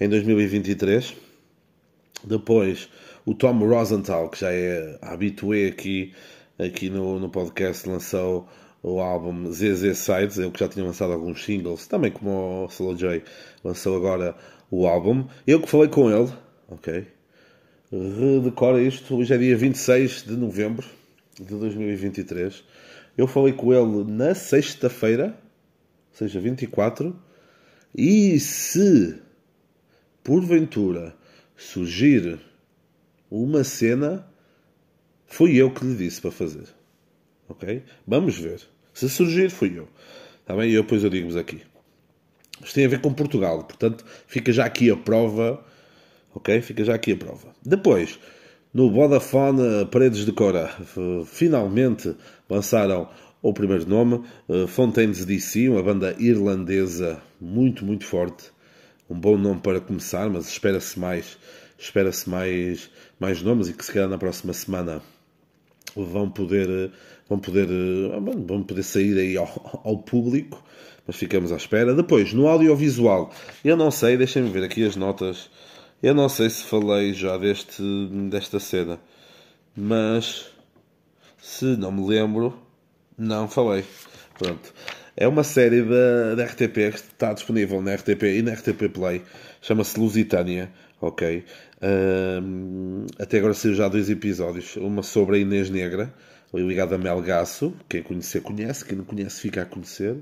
em 0.00 0.08
2023. 0.08 1.14
Depois 2.22 2.88
o 3.24 3.34
Tom 3.34 3.58
Rosenthal, 3.58 4.28
que 4.30 4.40
já 4.40 4.52
é 4.52 4.98
habitué 5.02 5.66
aqui, 5.66 6.14
aqui 6.58 6.88
no, 6.88 7.18
no 7.18 7.28
podcast, 7.28 7.88
lançou 7.88 8.48
o 8.82 9.00
álbum 9.00 9.50
ZZ 9.50 9.98
Sides, 9.98 10.38
ele 10.38 10.50
que 10.50 10.60
já 10.60 10.68
tinha 10.68 10.84
lançado 10.84 11.12
alguns 11.12 11.44
singles, 11.44 11.86
também 11.86 12.10
como 12.10 12.64
o 12.64 12.66
Slow 12.66 12.94
J 12.94 13.22
lançou 13.64 13.96
agora 13.96 14.36
o 14.70 14.86
álbum. 14.86 15.26
Eu 15.46 15.60
que 15.60 15.68
falei 15.68 15.88
com 15.88 16.10
ele, 16.10 16.32
ok? 16.68 17.06
Redecora 17.90 18.80
isto, 18.80 19.16
hoje 19.16 19.34
é 19.34 19.38
dia 19.38 19.56
26 19.56 20.24
de 20.24 20.36
novembro 20.36 20.86
de 21.38 21.54
2023. 21.54 22.64
Eu 23.16 23.26
falei 23.26 23.52
com 23.52 23.72
ele 23.72 24.10
na 24.10 24.34
sexta-feira, 24.34 25.38
ou 26.10 26.18
seja, 26.18 26.40
24, 26.40 27.16
e 27.94 28.38
se 28.38 29.18
porventura 30.22 31.14
surgir 31.56 32.38
uma 33.30 33.64
cena, 33.64 34.28
fui 35.26 35.56
eu 35.56 35.70
que 35.70 35.84
lhe 35.84 35.94
disse 35.94 36.20
para 36.20 36.30
fazer. 36.30 36.66
Ok? 37.48 37.82
Vamos 38.06 38.38
ver. 38.38 38.60
Se 38.92 39.08
surgir, 39.08 39.50
fui 39.50 39.78
eu. 39.78 39.88
Está 40.40 40.56
bem? 40.56 40.70
E 40.70 40.74
eu 40.74 40.82
depois 40.82 41.04
eu 41.04 41.10
digo-vos 41.10 41.36
aqui. 41.36 41.62
Isto 42.62 42.74
tem 42.74 42.86
a 42.86 42.88
ver 42.88 43.00
com 43.00 43.12
Portugal, 43.12 43.64
portanto, 43.64 44.04
fica 44.26 44.52
já 44.52 44.64
aqui 44.64 44.90
a 44.90 44.96
prova. 44.96 45.64
Ok? 46.34 46.60
Fica 46.62 46.84
já 46.84 46.94
aqui 46.94 47.12
a 47.12 47.16
prova. 47.16 47.54
Depois, 47.64 48.18
no 48.72 48.90
Vodafone 48.90 49.86
Paredes 49.90 50.24
de 50.24 50.32
Cora, 50.32 50.70
finalmente 51.26 52.14
lançaram 52.48 53.08
o 53.42 53.52
primeiro 53.52 53.88
nome, 53.88 54.24
eh, 54.48 54.66
Fontaines 54.66 55.24
DC, 55.24 55.68
uma 55.68 55.82
banda 55.82 56.16
irlandesa 56.18 57.22
muito, 57.40 57.84
muito 57.84 58.04
forte. 58.04 58.50
Um 59.08 59.18
bom 59.18 59.38
nome 59.38 59.60
para 59.60 59.80
começar, 59.80 60.28
mas 60.28 60.48
espera-se 60.48 60.98
mais, 60.98 61.38
espera-se 61.78 62.28
mais, 62.28 62.90
mais 63.20 63.40
nomes 63.40 63.68
e 63.68 63.72
que 63.72 63.84
se 63.84 63.92
calhar 63.92 64.08
na 64.08 64.18
próxima 64.18 64.52
semana 64.52 65.00
vão 65.96 66.30
poder, 66.30 66.90
vão 67.28 67.38
poder, 67.38 67.68
ah, 68.12 68.20
vão 68.20 68.62
poder 68.62 68.82
sair 68.82 69.18
aí 69.18 69.36
ao, 69.36 69.80
ao 69.84 69.98
público, 69.98 70.62
mas 71.06 71.16
ficamos 71.16 71.52
à 71.52 71.56
espera. 71.56 71.94
Depois, 71.94 72.32
no 72.32 72.46
audiovisual, 72.46 73.32
eu 73.64 73.76
não 73.76 73.90
sei, 73.90 74.16
deixem-me 74.16 74.50
ver 74.50 74.64
aqui 74.64 74.84
as 74.84 74.96
notas. 74.96 75.50
Eu 76.02 76.14
não 76.14 76.28
sei 76.28 76.50
se 76.50 76.62
falei 76.64 77.14
já 77.14 77.38
deste, 77.38 77.82
desta 78.30 78.60
cena, 78.60 79.00
mas 79.74 80.46
se 81.38 81.64
não 81.64 81.90
me 81.90 82.06
lembro, 82.06 82.54
não 83.16 83.48
falei. 83.48 83.84
Pronto. 84.38 84.74
É 85.16 85.26
uma 85.26 85.42
série 85.42 85.82
da, 85.82 86.34
da 86.34 86.44
RTP 86.44 86.74
que 86.74 86.96
está 86.96 87.32
disponível 87.32 87.80
na 87.80 87.94
RTP 87.94 88.22
e 88.24 88.42
na 88.42 88.52
RTP 88.52 88.90
Play. 88.92 89.22
Chama-se 89.62 89.98
Lusitânia, 89.98 90.70
ok? 91.00 91.42
Até 93.18 93.38
agora 93.38 93.54
saiu 93.54 93.74
já 93.74 93.88
dois 93.88 94.08
episódios. 94.08 94.76
Uma 94.76 95.02
sobre 95.02 95.36
a 95.36 95.38
Inês 95.40 95.70
Negra, 95.70 96.12
ligada 96.52 96.94
a 96.94 96.98
Melgaço. 96.98 97.74
Quem 97.88 98.02
conhecer, 98.02 98.40
conhece. 98.40 98.84
Quem 98.84 98.98
não 98.98 99.04
conhece, 99.04 99.40
fica 99.40 99.62
a 99.62 99.66
conhecer. 99.66 100.16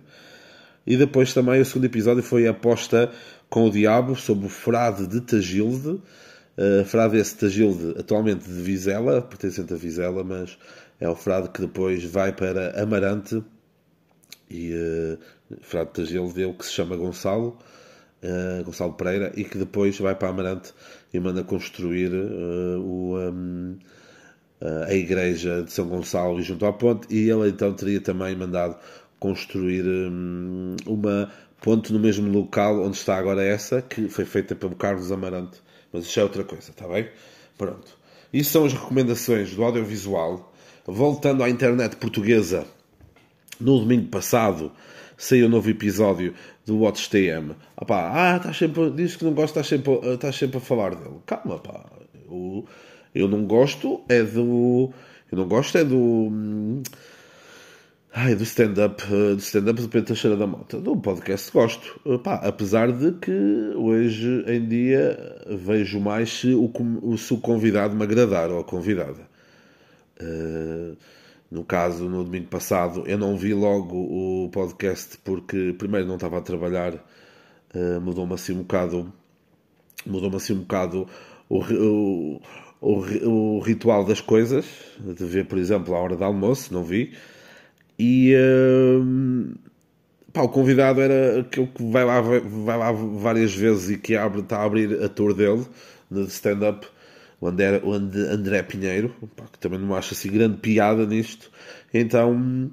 E 0.86 0.96
depois 0.96 1.32
também 1.32 1.60
o 1.60 1.64
segundo 1.64 1.86
episódio 1.86 2.22
foi 2.22 2.46
a 2.46 2.50
aposta 2.50 3.10
com 3.48 3.66
o 3.66 3.70
Diabo 3.70 4.14
sobre 4.14 4.46
o 4.46 4.48
frade 4.50 5.06
de 5.06 5.20
Tagilde. 5.20 6.00
Uh, 6.56 6.84
frade 6.84 7.16
esse 7.16 7.36
Tagilde, 7.36 7.98
atualmente 7.98 8.44
de 8.44 8.60
Vizela, 8.60 9.22
pertencente 9.22 9.72
a 9.72 9.76
Vizela, 9.76 10.22
mas 10.22 10.56
é 11.00 11.08
o 11.08 11.16
frade 11.16 11.48
que 11.48 11.60
depois 11.60 12.04
vai 12.04 12.32
para 12.32 12.80
Amarante. 12.80 13.42
E 14.50 14.72
uh, 14.74 15.18
frade 15.62 15.86
de 15.86 16.02
Tagilde, 16.02 16.42
ele 16.42 16.52
que 16.52 16.66
se 16.66 16.72
chama 16.72 16.96
Gonçalo. 16.96 17.58
Uh, 18.24 18.64
Gonçalo 18.64 18.94
Pereira, 18.94 19.32
e 19.36 19.44
que 19.44 19.58
depois 19.58 19.98
vai 19.98 20.14
para 20.14 20.30
Amarante 20.30 20.72
e 21.12 21.20
manda 21.20 21.44
construir 21.44 22.10
uh, 22.10 22.80
o, 22.80 23.18
um, 23.18 23.76
a 24.88 24.94
igreja 24.94 25.62
de 25.62 25.70
São 25.70 25.86
Gonçalo 25.86 26.40
junto 26.40 26.64
à 26.64 26.72
ponte 26.72 27.06
e 27.14 27.28
ele 27.28 27.50
então 27.50 27.74
teria 27.74 28.00
também 28.00 28.34
mandado 28.34 28.78
construir 29.20 29.84
um, 29.84 30.74
uma 30.86 31.30
ponte 31.60 31.92
no 31.92 31.98
mesmo 31.98 32.30
local 32.30 32.82
onde 32.82 32.96
está 32.96 33.16
agora 33.16 33.42
essa, 33.42 33.80
que 33.80 34.08
foi 34.08 34.24
feita 34.24 34.54
pelo 34.54 34.74
Carlos 34.74 35.10
Amarante. 35.10 35.62
Mas 35.92 36.04
isso 36.04 36.20
é 36.20 36.22
outra 36.22 36.44
coisa, 36.44 36.70
está 36.70 36.86
bem? 36.86 37.08
Pronto. 37.56 37.96
Isso 38.32 38.50
são 38.50 38.64
as 38.66 38.72
recomendações 38.72 39.54
do 39.54 39.64
audiovisual. 39.64 40.52
Voltando 40.86 41.42
à 41.42 41.48
internet 41.48 41.96
portuguesa, 41.96 42.66
no 43.58 43.78
domingo 43.78 44.08
passado 44.08 44.72
saiu 45.16 45.46
um 45.46 45.50
novo 45.50 45.70
episódio 45.70 46.34
do 46.66 46.78
Watch 46.78 47.08
TM. 47.10 47.54
Opa, 47.76 48.10
ah, 48.12 48.36
estás 48.36 48.56
sempre, 48.56 48.90
diz 48.90 49.16
que 49.16 49.24
não 49.24 49.32
gosta, 49.32 49.60
estás 49.60 49.66
sempre, 49.66 50.14
estás 50.14 50.36
sempre 50.36 50.58
a 50.58 50.60
falar 50.60 50.94
dele. 50.94 51.16
Calma, 51.26 51.58
pá. 51.58 51.84
Eu, 52.26 52.64
eu 53.14 53.28
não 53.28 53.44
gosto 53.46 54.02
é 54.08 54.22
do. 54.22 54.92
Eu 55.30 55.38
não 55.38 55.48
gosto 55.48 55.78
é 55.78 55.84
do. 55.84 56.82
Ai, 58.16 58.36
do 58.36 58.44
stand-up 58.44 59.02
do 59.06 59.40
stand-up 59.40 59.82
do 59.82 59.88
Pedro 59.88 60.06
Teixeira 60.06 60.36
da 60.36 60.46
Mota. 60.46 60.78
Do 60.78 60.96
podcast 60.96 61.50
gosto. 61.50 62.00
Pá, 62.20 62.36
apesar 62.36 62.92
de 62.92 63.12
que 63.12 63.32
hoje 63.76 64.44
em 64.46 64.68
dia 64.68 65.18
vejo 65.48 65.98
mais 65.98 66.32
se 66.32 66.54
o, 66.54 66.70
se 67.18 67.34
o 67.34 67.38
convidado 67.38 67.96
me 67.96 68.04
agradar 68.04 68.50
ou 68.50 68.60
a 68.60 68.64
convidada. 68.64 69.28
Uh, 70.20 70.96
no 71.54 71.64
caso, 71.64 72.08
no 72.08 72.24
domingo 72.24 72.48
passado, 72.48 73.04
eu 73.06 73.16
não 73.16 73.36
vi 73.36 73.54
logo 73.54 73.96
o 73.96 74.50
podcast 74.50 75.16
porque, 75.18 75.72
primeiro, 75.78 76.04
não 76.04 76.16
estava 76.16 76.38
a 76.38 76.40
trabalhar, 76.40 76.94
uh, 76.94 78.00
mudou-me 78.00 78.34
assim 78.34 78.52
um 78.54 78.58
bocado, 78.58 79.12
mudou-me 80.04 80.34
assim 80.34 80.52
um 80.52 80.60
bocado 80.62 81.06
o, 81.48 81.58
o, 81.60 82.40
o, 82.80 83.56
o, 83.56 83.60
ritual 83.60 84.04
das 84.04 84.20
coisas, 84.20 84.66
de 84.98 85.24
ver, 85.24 85.46
por 85.46 85.56
exemplo, 85.56 85.94
a 85.94 86.00
hora 86.00 86.16
de 86.16 86.24
almoço, 86.24 86.74
não 86.74 86.82
vi, 86.82 87.12
e 87.96 88.34
uh, 88.34 89.54
pá, 90.32 90.42
o 90.42 90.48
convidado 90.48 91.00
era 91.00 91.42
aquele 91.42 91.68
que 91.68 91.84
vai 91.84 92.04
lá, 92.04 92.20
vai 92.20 92.76
lá 92.76 92.90
várias 92.90 93.54
vezes 93.54 93.90
e 93.90 93.98
que 93.98 94.16
abre, 94.16 94.40
está 94.40 94.58
a 94.58 94.64
abrir 94.64 95.00
a 95.00 95.08
tour 95.08 95.32
dele, 95.32 95.64
de 96.10 96.22
stand-up, 96.22 96.84
o 97.44 97.48
André, 97.48 97.80
o 97.84 97.92
André 97.92 98.62
Pinheiro, 98.62 99.14
que 99.52 99.58
também 99.58 99.78
não 99.78 99.94
acho 99.94 100.14
assim 100.14 100.30
grande 100.30 100.56
piada 100.56 101.04
nisto. 101.04 101.50
Então 101.92 102.70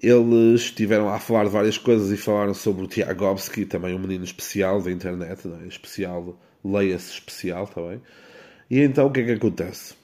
eles 0.00 0.60
estiveram 0.60 1.08
a 1.08 1.18
falar 1.18 1.44
de 1.44 1.50
várias 1.50 1.76
coisas 1.76 2.12
e 2.12 2.16
falaram 2.16 2.54
sobre 2.54 2.84
o 2.84 2.86
Tiagovski, 2.86 3.66
também 3.66 3.92
um 3.92 3.98
menino 3.98 4.22
especial 4.22 4.80
da 4.80 4.92
internet, 4.92 5.48
é? 5.48 5.66
especial, 5.66 6.38
leia-se 6.64 7.14
especial, 7.14 7.64
está 7.64 7.82
bem? 7.82 8.00
E 8.70 8.78
então 8.78 9.06
o 9.06 9.10
que 9.10 9.20
é 9.20 9.24
que 9.24 9.32
acontece? 9.32 9.94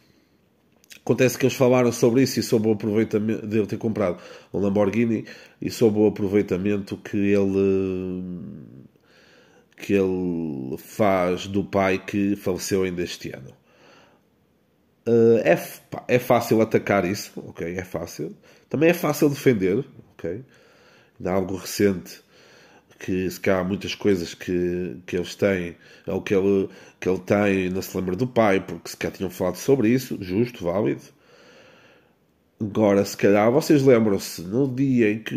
Acontece 0.96 1.38
que 1.38 1.46
eles 1.46 1.56
falaram 1.56 1.92
sobre 1.92 2.22
isso 2.22 2.40
e 2.40 2.42
sobre 2.42 2.68
o 2.68 2.72
aproveitamento 2.72 3.46
dele 3.46 3.66
ter 3.66 3.78
comprado 3.78 4.20
um 4.52 4.58
Lamborghini 4.58 5.26
e 5.62 5.70
sobre 5.70 6.00
o 6.00 6.06
aproveitamento 6.08 6.96
que 6.96 7.16
ele 7.16 8.34
que 9.76 9.94
ele 9.94 10.76
faz 10.76 11.46
do 11.46 11.64
pai 11.64 11.98
que 12.04 12.34
faleceu 12.34 12.82
ainda 12.82 13.02
este 13.02 13.30
ano. 13.30 13.59
Uh, 15.10 15.38
é, 15.42 15.58
é 16.06 16.18
fácil 16.20 16.60
atacar 16.60 17.04
isso, 17.04 17.32
ok? 17.36 17.66
É 17.76 17.82
fácil. 17.82 18.36
Também 18.68 18.90
é 18.90 18.94
fácil 18.94 19.28
defender, 19.28 19.84
ok? 20.12 20.44
Ainda 21.18 21.32
há 21.32 21.34
algo 21.34 21.56
recente 21.56 22.22
que 23.00 23.28
se 23.28 23.40
cá 23.40 23.60
há 23.60 23.64
muitas 23.64 23.94
coisas 23.94 24.34
que, 24.34 24.98
que 25.06 25.16
eles 25.16 25.34
têm, 25.34 25.74
ou 26.06 26.22
que 26.22 26.34
ele, 26.34 26.68
que 27.00 27.08
ele 27.08 27.18
tem, 27.18 27.70
não 27.70 27.82
se 27.82 27.96
lembra 27.96 28.14
do 28.14 28.26
pai, 28.26 28.60
porque 28.60 28.90
se 28.90 28.96
cá 28.96 29.10
tinham 29.10 29.30
falado 29.30 29.56
sobre 29.56 29.88
isso, 29.88 30.16
justo, 30.20 30.64
válido. 30.64 31.02
Agora, 32.60 33.04
se 33.04 33.16
calhar, 33.16 33.50
vocês 33.50 33.82
lembram-se, 33.82 34.42
no 34.42 34.68
dia 34.72 35.10
em 35.10 35.18
que 35.18 35.34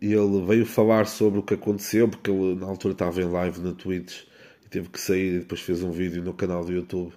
ele 0.00 0.44
veio 0.46 0.66
falar 0.66 1.06
sobre 1.06 1.40
o 1.40 1.42
que 1.42 1.54
aconteceu, 1.54 2.06
porque 2.08 2.30
ele 2.30 2.54
na 2.56 2.66
altura 2.66 2.92
estava 2.92 3.20
em 3.20 3.24
live 3.24 3.60
na 3.60 3.72
Twitch 3.72 4.24
e 4.64 4.68
teve 4.68 4.88
que 4.90 5.00
sair 5.00 5.36
e 5.36 5.38
depois 5.40 5.62
fez 5.62 5.82
um 5.82 5.90
vídeo 5.90 6.22
no 6.22 6.34
canal 6.34 6.64
do 6.64 6.72
YouTube 6.72 7.12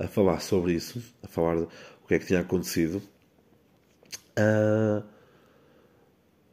a 0.00 0.08
falar 0.08 0.40
sobre 0.40 0.72
isso, 0.72 1.02
a 1.22 1.28
falar 1.28 1.58
o 1.58 1.68
que 2.08 2.14
é 2.14 2.18
que 2.18 2.26
tinha 2.26 2.40
acontecido. 2.40 3.02
Uh, 4.38 5.04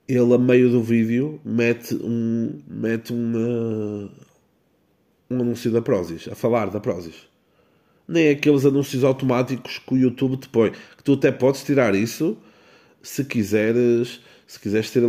ele, 0.07 0.33
a 0.33 0.37
meio 0.37 0.69
do 0.69 0.83
vídeo, 0.83 1.39
mete 1.43 1.95
um, 1.95 2.61
mete 2.67 3.13
uma, 3.13 4.09
um 5.29 5.41
anúncio 5.41 5.71
da 5.71 5.81
Prozis, 5.81 6.27
a 6.27 6.35
falar 6.35 6.69
da 6.69 6.79
Prozis. 6.79 7.27
nem 8.07 8.29
aqueles 8.29 8.65
anúncios 8.65 9.03
automáticos 9.03 9.79
que 9.79 9.93
o 9.93 9.97
YouTube 9.97 10.37
te 10.37 10.49
põe. 10.49 10.71
Que 10.71 11.03
tu 11.03 11.13
até 11.13 11.31
podes 11.31 11.63
tirar 11.63 11.95
isso 11.95 12.37
se 13.01 13.23
quiseres. 13.23 14.21
Se 14.45 14.59
quiseres 14.59 14.91
ter. 14.91 15.01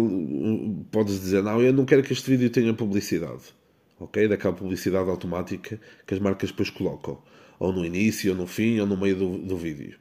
Podes 0.90 1.20
dizer, 1.20 1.42
não, 1.42 1.62
eu 1.62 1.72
não 1.72 1.85
quero 1.85 2.03
que 2.03 2.12
este 2.12 2.29
vídeo 2.31 2.51
tenha 2.51 2.74
publicidade. 2.74 3.55
Ok? 4.01 4.27
Daquela 4.29 4.55
publicidade 4.55 5.09
automática 5.09 5.81
que 6.07 6.14
as 6.14 6.20
marcas 6.20 6.51
depois 6.51 6.70
colocam. 6.70 7.22
Ou 7.59 7.73
no 7.73 7.85
início, 7.85 8.33
ou 8.33 8.37
no 8.37 8.47
fim, 8.47 8.79
ou 8.81 8.87
no 8.87 8.97
meio 8.97 9.16
do, 9.16 9.38
do 9.38 9.57
vídeo. 9.57 9.97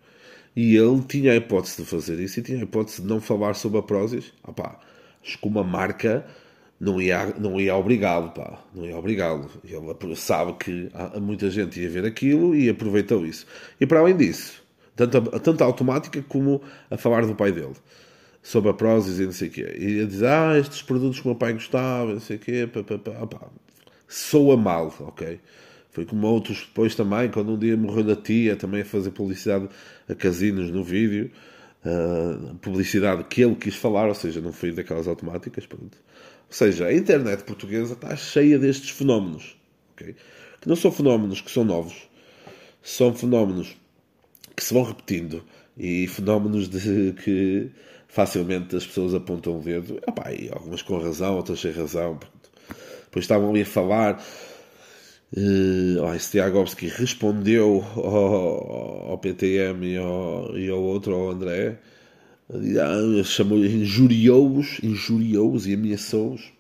E 0.56 0.76
ele 0.76 1.02
tinha 1.04 1.34
a 1.34 1.36
hipótese 1.36 1.84
de 1.84 1.88
fazer 1.88 2.20
isso 2.20 2.40
e 2.40 2.44
tinha 2.44 2.58
a 2.60 2.64
hipótese 2.64 3.02
de 3.02 3.08
não 3.08 3.22
falar 3.22 3.54
sobre 3.54 3.80
a 3.80 3.82
Prozis. 3.84 4.34
Ah 4.44 4.52
pá, 4.52 4.80
acho 5.24 5.38
que 5.38 5.48
uma 5.48 5.64
marca 5.64 6.26
não 6.80 7.02
ia, 7.02 7.34
não 7.40 7.60
ia 7.60 7.76
obrigá-lo, 7.76 8.32
pá, 8.32 8.64
não 8.74 8.86
ia 8.86 8.98
obrigá-lo. 8.98 9.50
Ele 9.64 10.16
sabe 10.16 10.54
que 10.54 10.90
muita 11.22 11.50
gente 11.50 11.80
ia 11.80 11.90
ver 11.90 12.06
aquilo 12.06 12.56
e 12.56 12.70
aproveitou 12.70 13.26
isso. 13.26 13.46
E 13.80 13.86
para 13.86 14.00
além 14.00 14.16
disso, 14.16 14.64
tanto 14.96 15.18
a, 15.18 15.40
tanto 15.40 15.64
a 15.64 15.66
automática 15.68 16.24
como 16.28 16.62
a 16.90 16.98
falar 16.98 17.26
do 17.26 17.36
pai 17.36 17.52
dele, 17.52 17.76
sobre 18.42 18.70
a 18.72 18.74
Prozis 18.74 19.20
e 19.20 19.26
não 19.26 19.32
sei 19.32 19.50
o 19.50 19.52
quê. 19.52 19.76
E 19.78 20.02
a 20.02 20.06
dizer, 20.06 20.28
ah, 20.28 20.58
estes 20.58 20.82
produtos 20.82 21.20
que 21.20 21.26
o 21.28 21.30
meu 21.30 21.36
pai 21.38 21.54
gostava, 21.54 22.14
não 22.14 22.20
sei 22.20 22.38
o 22.38 22.40
quê, 22.40 22.68
pá, 22.72 22.82
pá, 22.84 22.98
pá, 22.98 23.28
pá. 23.28 23.48
soa 24.08 24.58
mal, 24.58 24.94
ok? 25.02 25.40
Foi 25.98 26.06
como 26.06 26.28
outros 26.28 26.60
depois 26.60 26.94
também, 26.94 27.28
quando 27.28 27.54
um 27.54 27.58
dia 27.58 27.76
morreu 27.76 28.04
da 28.04 28.16
tia, 28.16 28.56
também 28.56 28.82
a 28.82 28.86
fazer 28.86 29.10
publicidade 29.10 29.68
a 30.08 30.14
casinos 30.14 30.70
no 30.70 30.84
vídeo. 30.84 31.32
Uh, 31.84 32.54
publicidade 32.58 33.24
que 33.24 33.42
ele 33.42 33.56
quis 33.56 33.74
falar, 33.74 34.08
ou 34.08 34.14
seja, 34.14 34.40
não 34.40 34.54
foi 34.54 34.72
daquelas 34.72 35.08
automáticas, 35.08 35.66
pronto. 35.66 35.98
Ou 36.48 36.54
seja, 36.54 36.86
a 36.86 36.94
internet 36.94 37.44
portuguesa 37.46 37.94
está 37.94 38.16
cheia 38.16 38.60
destes 38.60 38.92
fenómenos, 38.92 39.58
okay? 39.94 40.16
que 40.62 40.70
não 40.70 40.76
são 40.76 40.92
fenómenos 40.92 41.42
que 41.42 41.50
são 41.50 41.64
novos, 41.64 42.08
são 42.84 43.12
fenómenos 43.12 43.76
que 44.56 44.64
se 44.64 44.76
vão 44.76 44.84
repetindo 44.84 45.44
e 45.76 46.08
fenómenos 46.08 46.70
de 46.70 47.14
que 47.24 47.72
facilmente 48.08 48.76
as 48.76 48.86
pessoas 48.86 49.16
apontam 49.16 49.58
o 49.58 49.64
dedo, 49.64 50.00
e 50.40 50.50
algumas 50.54 50.84
com 50.84 51.00
razão, 51.00 51.38
outras 51.38 51.60
sem 51.60 51.72
razão. 51.72 52.18
Pronto. 52.18 52.52
Depois 53.06 53.24
estavam 53.24 53.50
ali 53.50 53.64
a 53.64 53.66
falar. 53.66 54.24
Uh, 55.36 56.02
oh, 56.02 56.18
Stiagovski 56.18 56.88
respondeu 56.88 57.84
ao, 57.96 59.12
ao 59.12 59.18
PTM 59.18 59.86
e 59.86 59.98
ao, 59.98 60.58
e 60.58 60.70
ao 60.70 60.82
outro, 60.82 61.14
ao 61.14 61.32
André, 61.32 61.80
ah, 62.50 63.24
chamou 63.26 63.58
injuriou-os, 63.60 64.80
injuriou-os 64.82 65.68
e 65.68 65.74
ameaçou-os. 65.74 66.54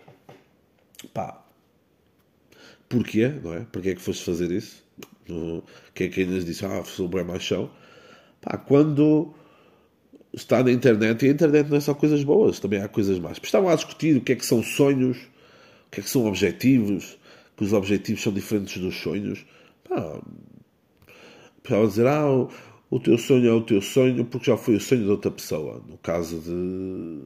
Pá, 1.13 1.45
porquê? 2.89 3.29
Não 3.41 3.53
é? 3.53 3.61
Porquê 3.71 3.91
é 3.91 3.95
que 3.95 4.01
foste 4.01 4.25
fazer 4.25 4.51
isso? 4.51 4.83
Quem 5.93 6.07
é 6.07 6.09
que 6.09 6.21
ainda 6.21 6.39
disse, 6.41 6.65
ah, 6.65 6.83
sou 6.83 7.07
bem 7.07 7.23
machão? 7.23 7.69
Pá, 8.41 8.57
quando 8.57 9.33
está 10.33 10.61
na 10.61 10.71
internet, 10.71 11.25
e 11.25 11.29
a 11.29 11.31
internet 11.31 11.69
não 11.69 11.77
é 11.77 11.79
só 11.79 11.93
coisas 11.93 12.23
boas, 12.23 12.59
também 12.59 12.81
há 12.81 12.87
coisas 12.89 13.17
más. 13.17 13.39
Estavam 13.41 13.69
a 13.69 13.75
discutir 13.75 14.17
o 14.17 14.21
que 14.21 14.33
é 14.33 14.35
que 14.35 14.45
são 14.45 14.61
sonhos, 14.61 15.17
o 15.87 15.91
que 15.91 16.01
é 16.01 16.03
que 16.03 16.09
são 16.09 16.25
objetivos, 16.25 17.17
que 17.57 17.63
os 17.63 17.73
objetivos 17.73 18.21
são 18.21 18.31
diferentes 18.31 18.81
dos 18.81 18.95
sonhos. 18.95 19.45
Pá, 19.83 20.21
a 21.69 21.85
dizer, 21.85 22.07
ah, 22.07 22.47
o 22.89 22.99
teu 22.99 23.17
sonho 23.17 23.49
é 23.49 23.53
o 23.53 23.61
teu 23.61 23.81
sonho 23.81 24.23
porque 24.25 24.45
já 24.49 24.55
foi 24.55 24.75
o 24.75 24.79
sonho 24.79 25.03
de 25.03 25.09
outra 25.09 25.31
pessoa. 25.31 25.83
No 25.87 25.97
caso 25.97 26.39
de. 26.39 27.21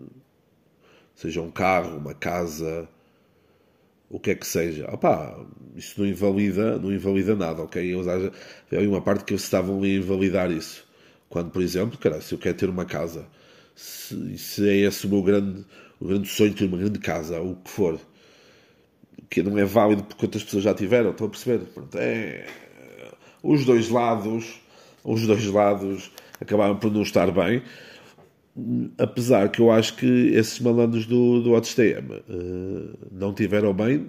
seja 1.13 1.41
um 1.41 1.51
carro, 1.51 1.97
uma 1.97 2.13
casa, 2.15 2.89
o 4.09 4.19
que 4.19 4.31
é 4.31 4.35
que 4.35 4.47
seja. 4.47 4.89
Opá, 4.91 5.37
isso 5.75 5.99
não 6.01 6.07
invalida, 6.07 6.77
não 6.79 6.91
invalida 6.91 7.35
nada, 7.35 7.61
ok? 7.61 7.93
Havia 8.71 8.89
uma 8.89 9.01
parte 9.01 9.25
que 9.25 9.33
eles 9.33 9.43
estavam 9.43 9.83
a 9.83 9.87
invalidar 9.87 10.51
isso. 10.51 10.87
Quando, 11.29 11.51
por 11.51 11.61
exemplo, 11.61 11.97
cara, 11.97 12.21
se 12.21 12.33
eu 12.33 12.39
quero 12.39 12.57
ter 12.57 12.69
uma 12.69 12.85
casa, 12.85 13.27
se, 13.75 14.37
se 14.37 14.67
é 14.69 14.77
esse 14.77 15.05
o 15.07 15.09
meu 15.09 15.21
grande, 15.23 15.65
o 15.99 16.07
grande 16.07 16.27
sonho, 16.27 16.53
ter 16.53 16.65
uma 16.65 16.77
grande 16.77 16.99
casa, 16.99 17.39
o 17.41 17.55
que 17.55 17.69
for, 17.69 17.99
que 19.29 19.41
não 19.41 19.57
é 19.57 19.65
válido 19.65 20.03
porque 20.03 20.25
outras 20.25 20.43
pessoas 20.43 20.63
já 20.63 20.73
tiveram, 20.73 21.11
estão 21.11 21.27
a 21.27 21.29
perceber? 21.29 21.65
Pronto, 21.65 21.97
é, 21.97 22.45
os 23.43 23.65
dois 23.65 23.89
lados 23.89 24.61
os 25.03 25.25
dois 25.25 25.45
lados 25.47 26.11
acabaram 26.39 26.75
por 26.75 26.91
não 26.91 27.01
estar 27.01 27.31
bem. 27.31 27.61
Apesar 28.97 29.49
que 29.49 29.61
eu 29.61 29.71
acho 29.71 29.95
que 29.95 30.05
esses 30.05 30.59
malandros 30.59 31.05
do, 31.05 31.41
do 31.41 31.55
HTM 31.55 32.11
uh, 32.11 32.23
eh, 32.29 33.07
não 33.11 33.33
tiveram 33.33 33.73
bem, 33.73 34.07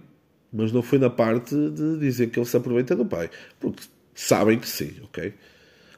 mas 0.53 0.73
não 0.73 0.83
foi 0.83 0.99
na 0.99 1.09
parte 1.09 1.55
de 1.55 1.99
dizer 1.99 2.29
que 2.29 2.39
ele 2.39 2.47
se 2.47 2.57
aproveita 2.57 2.97
do 2.97 3.07
pai. 3.07 3.31
Porque 3.61 3.83
sabem 4.15 4.59
que 4.59 4.69
sim, 4.69 4.95
ok? 5.05 5.33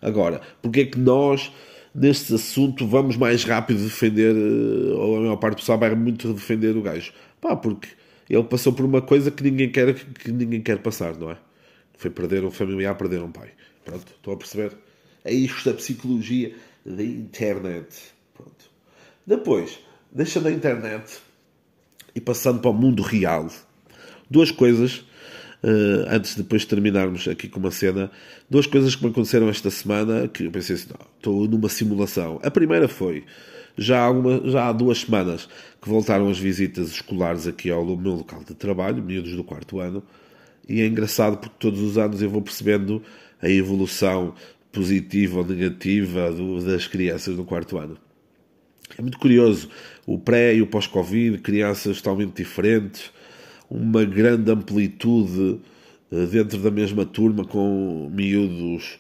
Agora, 0.03 0.43
porque 0.61 0.81
é 0.81 0.85
que 0.85 0.99
nós, 0.99 1.51
neste 1.95 2.35
assunto, 2.35 2.87
vamos 2.87 3.17
mais 3.17 3.45
rápido 3.45 3.83
defender, 3.83 4.35
uh, 4.37 4.99
ou 4.99 5.17
a 5.17 5.21
maior 5.21 5.37
parte 5.37 5.57
do 5.57 5.61
pessoal 5.61 5.79
vai 5.79 5.95
muito 5.95 6.33
defender 6.35 6.77
o 6.77 6.83
gajo? 6.83 7.13
Pá, 7.41 7.57
porque 7.57 7.89
ele 8.29 8.45
passou 8.45 8.73
por 8.73 8.85
uma 8.85 9.03
coisa 9.03 9.31
que 9.31 9.43
ninguém 9.43 9.71
quer, 9.71 9.95
que 9.95 10.33
ninguém 10.33 10.63
quer 10.63 10.79
passar, 10.79 11.17
não 11.17 11.31
é? 11.31 11.37
Foi 11.97 12.11
perder 12.11 12.45
um 12.45 12.51
familiar, 12.51 12.97
perder 12.97 13.23
um 13.23 13.31
pai. 13.31 13.51
Pronto, 13.85 14.07
estou 14.17 14.35
a 14.35 14.37
perceber? 14.37 14.73
É 15.25 15.33
isto 15.33 15.71
da 15.71 15.77
psicologia 15.77 16.55
da 16.85 17.03
internet. 17.03 18.13
Pronto. 18.35 18.71
Depois, 19.27 19.79
deixando 20.13 20.49
a 20.49 20.51
internet 20.51 21.19
e 22.15 22.21
passando 22.21 22.61
para 22.61 22.71
o 22.71 22.75
mundo 22.75 23.03
real, 23.03 23.49
duas 24.31 24.51
coisas, 24.51 25.05
uh, 25.63 26.07
antes 26.09 26.35
de 26.35 26.43
depois 26.43 26.65
terminarmos 26.65 27.27
aqui 27.27 27.49
com 27.49 27.59
uma 27.59 27.71
cena, 27.71 28.11
duas 28.49 28.67
coisas 28.67 28.95
que 28.95 29.05
me 29.05 29.11
aconteceram 29.11 29.49
esta 29.49 29.71
semana 29.71 30.29
que 30.29 30.45
eu 30.45 30.51
pensei 30.51 30.77
assim, 30.77 30.89
estou 31.17 31.49
numa 31.49 31.69
simulação. 31.69 32.41
A 32.43 32.51
primeira 32.51 32.89
foi, 32.89 33.25
já 33.77 34.05
há, 34.05 34.11
uma, 34.11 34.49
já 34.49 34.69
há 34.69 34.73
duas 34.73 34.99
semanas 34.99 35.49
que 35.81 35.89
voltaram 35.89 36.29
as 36.29 36.39
visitas 36.39 36.89
escolares 36.89 37.47
aqui 37.47 37.71
ao 37.71 37.85
meu 37.97 38.15
local 38.15 38.43
de 38.45 38.55
trabalho, 38.55 39.03
miúdos 39.03 39.35
do 39.35 39.45
quarto 39.45 39.81
ano, 39.81 40.03
e 40.69 40.81
é 40.81 40.87
engraçado 40.87 41.37
porque 41.37 41.57
todos 41.59 41.81
os 41.81 41.99
anos 41.99 42.23
eu 42.23 42.31
vou 42.31 42.41
percebendo 42.41 43.03
a 43.43 43.49
evolução 43.49 44.35
positiva 44.73 45.39
ou 45.39 45.47
negativa 45.47 46.33
do, 46.33 46.65
das 46.65 46.87
crianças 46.87 47.37
no 47.37 47.45
quarto 47.45 47.77
ano. 47.77 47.99
É 48.99 49.03
muito 49.03 49.19
curioso. 49.19 49.69
O 50.07 50.19
pré 50.19 50.55
e 50.55 50.63
o 50.63 50.67
pós-Covid, 50.67 51.39
crianças 51.39 52.01
totalmente 52.01 52.37
diferentes, 52.37 53.11
uma 53.69 54.05
grande 54.05 54.51
amplitude 54.51 55.61
eh, 56.13 56.27
dentro 56.27 56.59
da 56.59 56.71
mesma 56.71 57.05
turma, 57.05 57.45
com 57.45 58.11
miúdos 58.13 58.99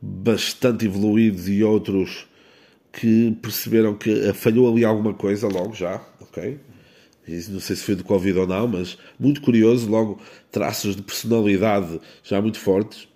bastante 0.00 0.84
evoluídos 0.86 1.48
e 1.48 1.62
outros 1.62 2.26
que 2.92 3.36
perceberam 3.40 3.94
que 3.94 4.32
falhou 4.34 4.70
ali 4.70 4.84
alguma 4.84 5.14
coisa 5.14 5.48
logo 5.48 5.74
já, 5.74 6.04
ok? 6.20 6.60
Não 7.48 7.60
sei 7.60 7.76
se 7.76 7.84
foi 7.84 7.94
do 7.94 8.04
Covid 8.04 8.40
ou 8.40 8.46
não, 8.46 8.68
mas 8.68 8.98
muito 9.18 9.40
curioso, 9.40 9.88
logo 9.88 10.20
traços 10.50 10.96
de 10.96 11.02
personalidade 11.02 12.00
já 12.22 12.40
muito 12.40 12.58
fortes. 12.58 13.08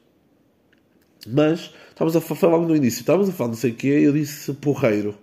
Mas 1.27 1.73
estávamos 1.91 2.17
a 2.17 2.21
falar 2.21 2.59
no 2.59 2.75
início, 2.75 3.01
estávamos 3.01 3.29
a 3.29 3.33
falar 3.33 3.51
não 3.51 3.57
sei 3.57 3.73
o 3.73 3.75
quê, 3.75 3.89
eu 3.89 4.13
disse 4.13 4.53
porreiro. 4.55 5.19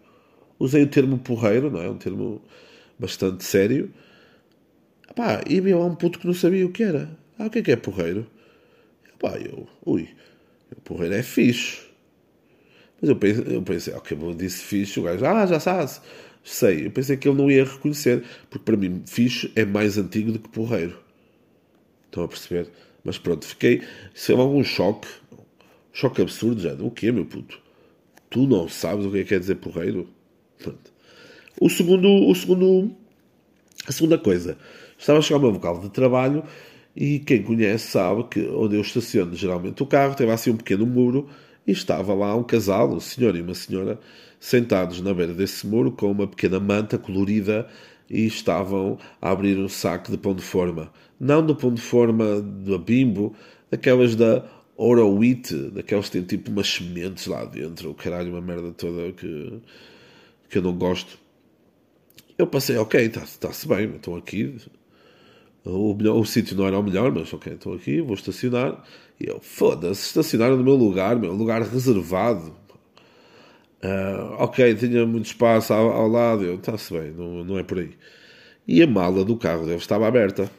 Usei 0.59 0.83
o 0.83 0.87
termo 0.87 1.17
porreiro, 1.17 1.71
não 1.71 1.81
é? 1.81 1.89
Um 1.89 1.97
termo 1.97 2.41
bastante 2.99 3.43
sério. 3.43 3.91
Pá, 5.15 5.41
e 5.49 5.57
eu 5.57 5.81
há 5.81 5.85
um 5.85 5.95
puto 5.95 6.19
que 6.19 6.27
não 6.27 6.33
sabia 6.33 6.65
o 6.65 6.71
que 6.71 6.83
era. 6.83 7.09
Ah, 7.39 7.45
o 7.45 7.49
que 7.49 7.59
é 7.59 7.61
que 7.61 7.71
é 7.71 7.75
porreiro? 7.75 8.27
Pá, 9.19 9.37
eu, 9.37 9.67
ui, 9.85 10.09
porreiro 10.83 11.15
é 11.15 11.23
fixe. 11.23 11.92
Mas 13.03 13.09
eu 13.09 13.17
pensei, 13.17 13.57
eu 13.57 13.61
pensei 13.61 13.93
ok, 13.93 14.17
eu 14.21 14.33
disse 14.33 14.63
fixe, 14.63 14.97
o 14.97 15.03
gajo, 15.03 15.25
ah, 15.25 15.45
já 15.45 15.59
sabes. 15.59 16.01
Sei, 16.41 16.85
eu 16.85 16.91
pensei 16.91 17.17
que 17.17 17.27
ele 17.27 17.37
não 17.37 17.51
ia 17.51 17.65
reconhecer, 17.65 18.23
porque 18.49 18.63
para 18.63 18.77
mim 18.77 19.03
fixe 19.05 19.51
é 19.57 19.65
mais 19.65 19.97
antigo 19.97 20.31
do 20.31 20.39
que 20.39 20.47
porreiro. 20.47 20.97
Estão 22.05 22.23
a 22.23 22.29
perceber? 22.29 22.69
Mas 23.03 23.17
pronto, 23.17 23.45
fiquei. 23.45 23.81
Isso 24.15 24.31
é 24.31 24.35
algum 24.35 24.63
choque 24.63 25.09
choque 25.91 26.21
absurdo 26.21 26.61
já. 26.61 26.73
O 26.75 26.89
quê, 26.89 27.11
meu 27.11 27.25
puto? 27.25 27.59
Tu 28.29 28.47
não 28.47 28.69
sabes 28.69 29.05
o 29.05 29.11
que 29.11 29.17
é 29.17 29.23
que 29.23 29.29
quer 29.29 29.39
dizer 29.41 29.55
porreiro? 29.55 30.07
Pronto. 30.57 30.93
O 31.59 31.69
segundo, 31.69 32.07
o 32.07 32.33
segundo, 32.33 32.95
a 33.85 33.91
segunda 33.91 34.17
coisa. 34.17 34.57
Estava 34.97 35.19
a 35.19 35.21
chegar 35.21 35.39
meu 35.39 35.51
vocal 35.51 35.81
de 35.81 35.89
trabalho 35.89 36.41
e 36.95 37.19
quem 37.19 37.43
conhece 37.43 37.91
sabe 37.91 38.23
que 38.29 38.39
onde 38.47 38.77
eu 38.77 38.81
estaciono 38.81 39.35
geralmente 39.35 39.83
o 39.83 39.85
carro 39.85 40.15
teve 40.15 40.31
assim 40.31 40.51
um 40.51 40.57
pequeno 40.57 40.85
muro 40.85 41.27
e 41.65 41.71
estava 41.71 42.13
lá 42.13 42.35
um 42.35 42.43
casal, 42.43 42.91
um 42.91 42.99
senhor 42.99 43.35
e 43.35 43.41
uma 43.41 43.53
senhora, 43.53 43.99
sentados 44.39 45.01
na 45.01 45.13
beira 45.13 45.33
desse 45.33 45.65
muro 45.65 45.91
com 45.91 46.11
uma 46.11 46.27
pequena 46.27 46.59
manta 46.59 46.97
colorida 46.97 47.67
e 48.09 48.25
estavam 48.25 48.97
a 49.21 49.31
abrir 49.31 49.57
um 49.57 49.69
saco 49.69 50.11
de 50.11 50.17
pão 50.17 50.35
de 50.35 50.41
forma. 50.41 50.91
Não 51.19 51.45
do 51.45 51.55
pão 51.55 51.73
de 51.73 51.81
forma 51.81 52.41
da 52.41 52.77
Bimbo, 52.77 53.33
aquelas 53.71 54.15
da 54.15 54.45
Horowit, 54.75 55.53
daqueles 55.71 56.05
que 56.09 56.11
têm 56.11 56.23
tipo 56.23 56.51
umas 56.51 56.67
sementes 56.67 57.27
lá 57.27 57.45
dentro, 57.45 57.91
o 57.91 57.93
caralho, 57.93 58.31
uma 58.31 58.41
merda 58.41 58.71
toda 58.71 59.11
que, 59.13 59.61
que 60.49 60.57
eu 60.57 60.61
não 60.61 60.73
gosto. 60.73 61.17
Eu 62.37 62.47
passei, 62.47 62.75
ok, 62.77 62.99
está-se 63.05 63.39
tá 63.39 63.75
bem, 63.75 63.95
estou 63.95 64.17
aqui. 64.17 64.57
O, 65.63 65.93
melhor, 65.93 66.17
o 66.17 66.25
sítio 66.25 66.57
não 66.57 66.67
era 66.67 66.77
o 66.77 66.83
melhor, 66.83 67.11
mas 67.11 67.31
ok, 67.33 67.53
estou 67.53 67.73
aqui, 67.73 68.01
vou 68.01 68.15
estacionar. 68.15 68.83
E 69.19 69.27
eu, 69.27 69.39
foda-se, 69.41 70.07
estacionar 70.07 70.51
no 70.51 70.63
meu 70.63 70.75
lugar, 70.75 71.15
meu 71.17 71.33
lugar 71.33 71.61
reservado. 71.61 72.55
Uh, 73.83 74.33
ok, 74.39 74.75
tinha 74.75 75.05
muito 75.05 75.25
espaço 75.25 75.73
ao, 75.73 75.91
ao 75.91 76.07
lado, 76.07 76.45
está-se 76.53 76.93
bem, 76.93 77.11
não, 77.11 77.43
não 77.43 77.59
é 77.59 77.63
por 77.63 77.79
aí. 77.79 77.97
E 78.67 78.81
a 78.81 78.87
mala 78.87 79.25
do 79.25 79.35
carro 79.35 79.65
dele 79.65 79.77
estava 79.77 80.07
aberta. 80.07 80.49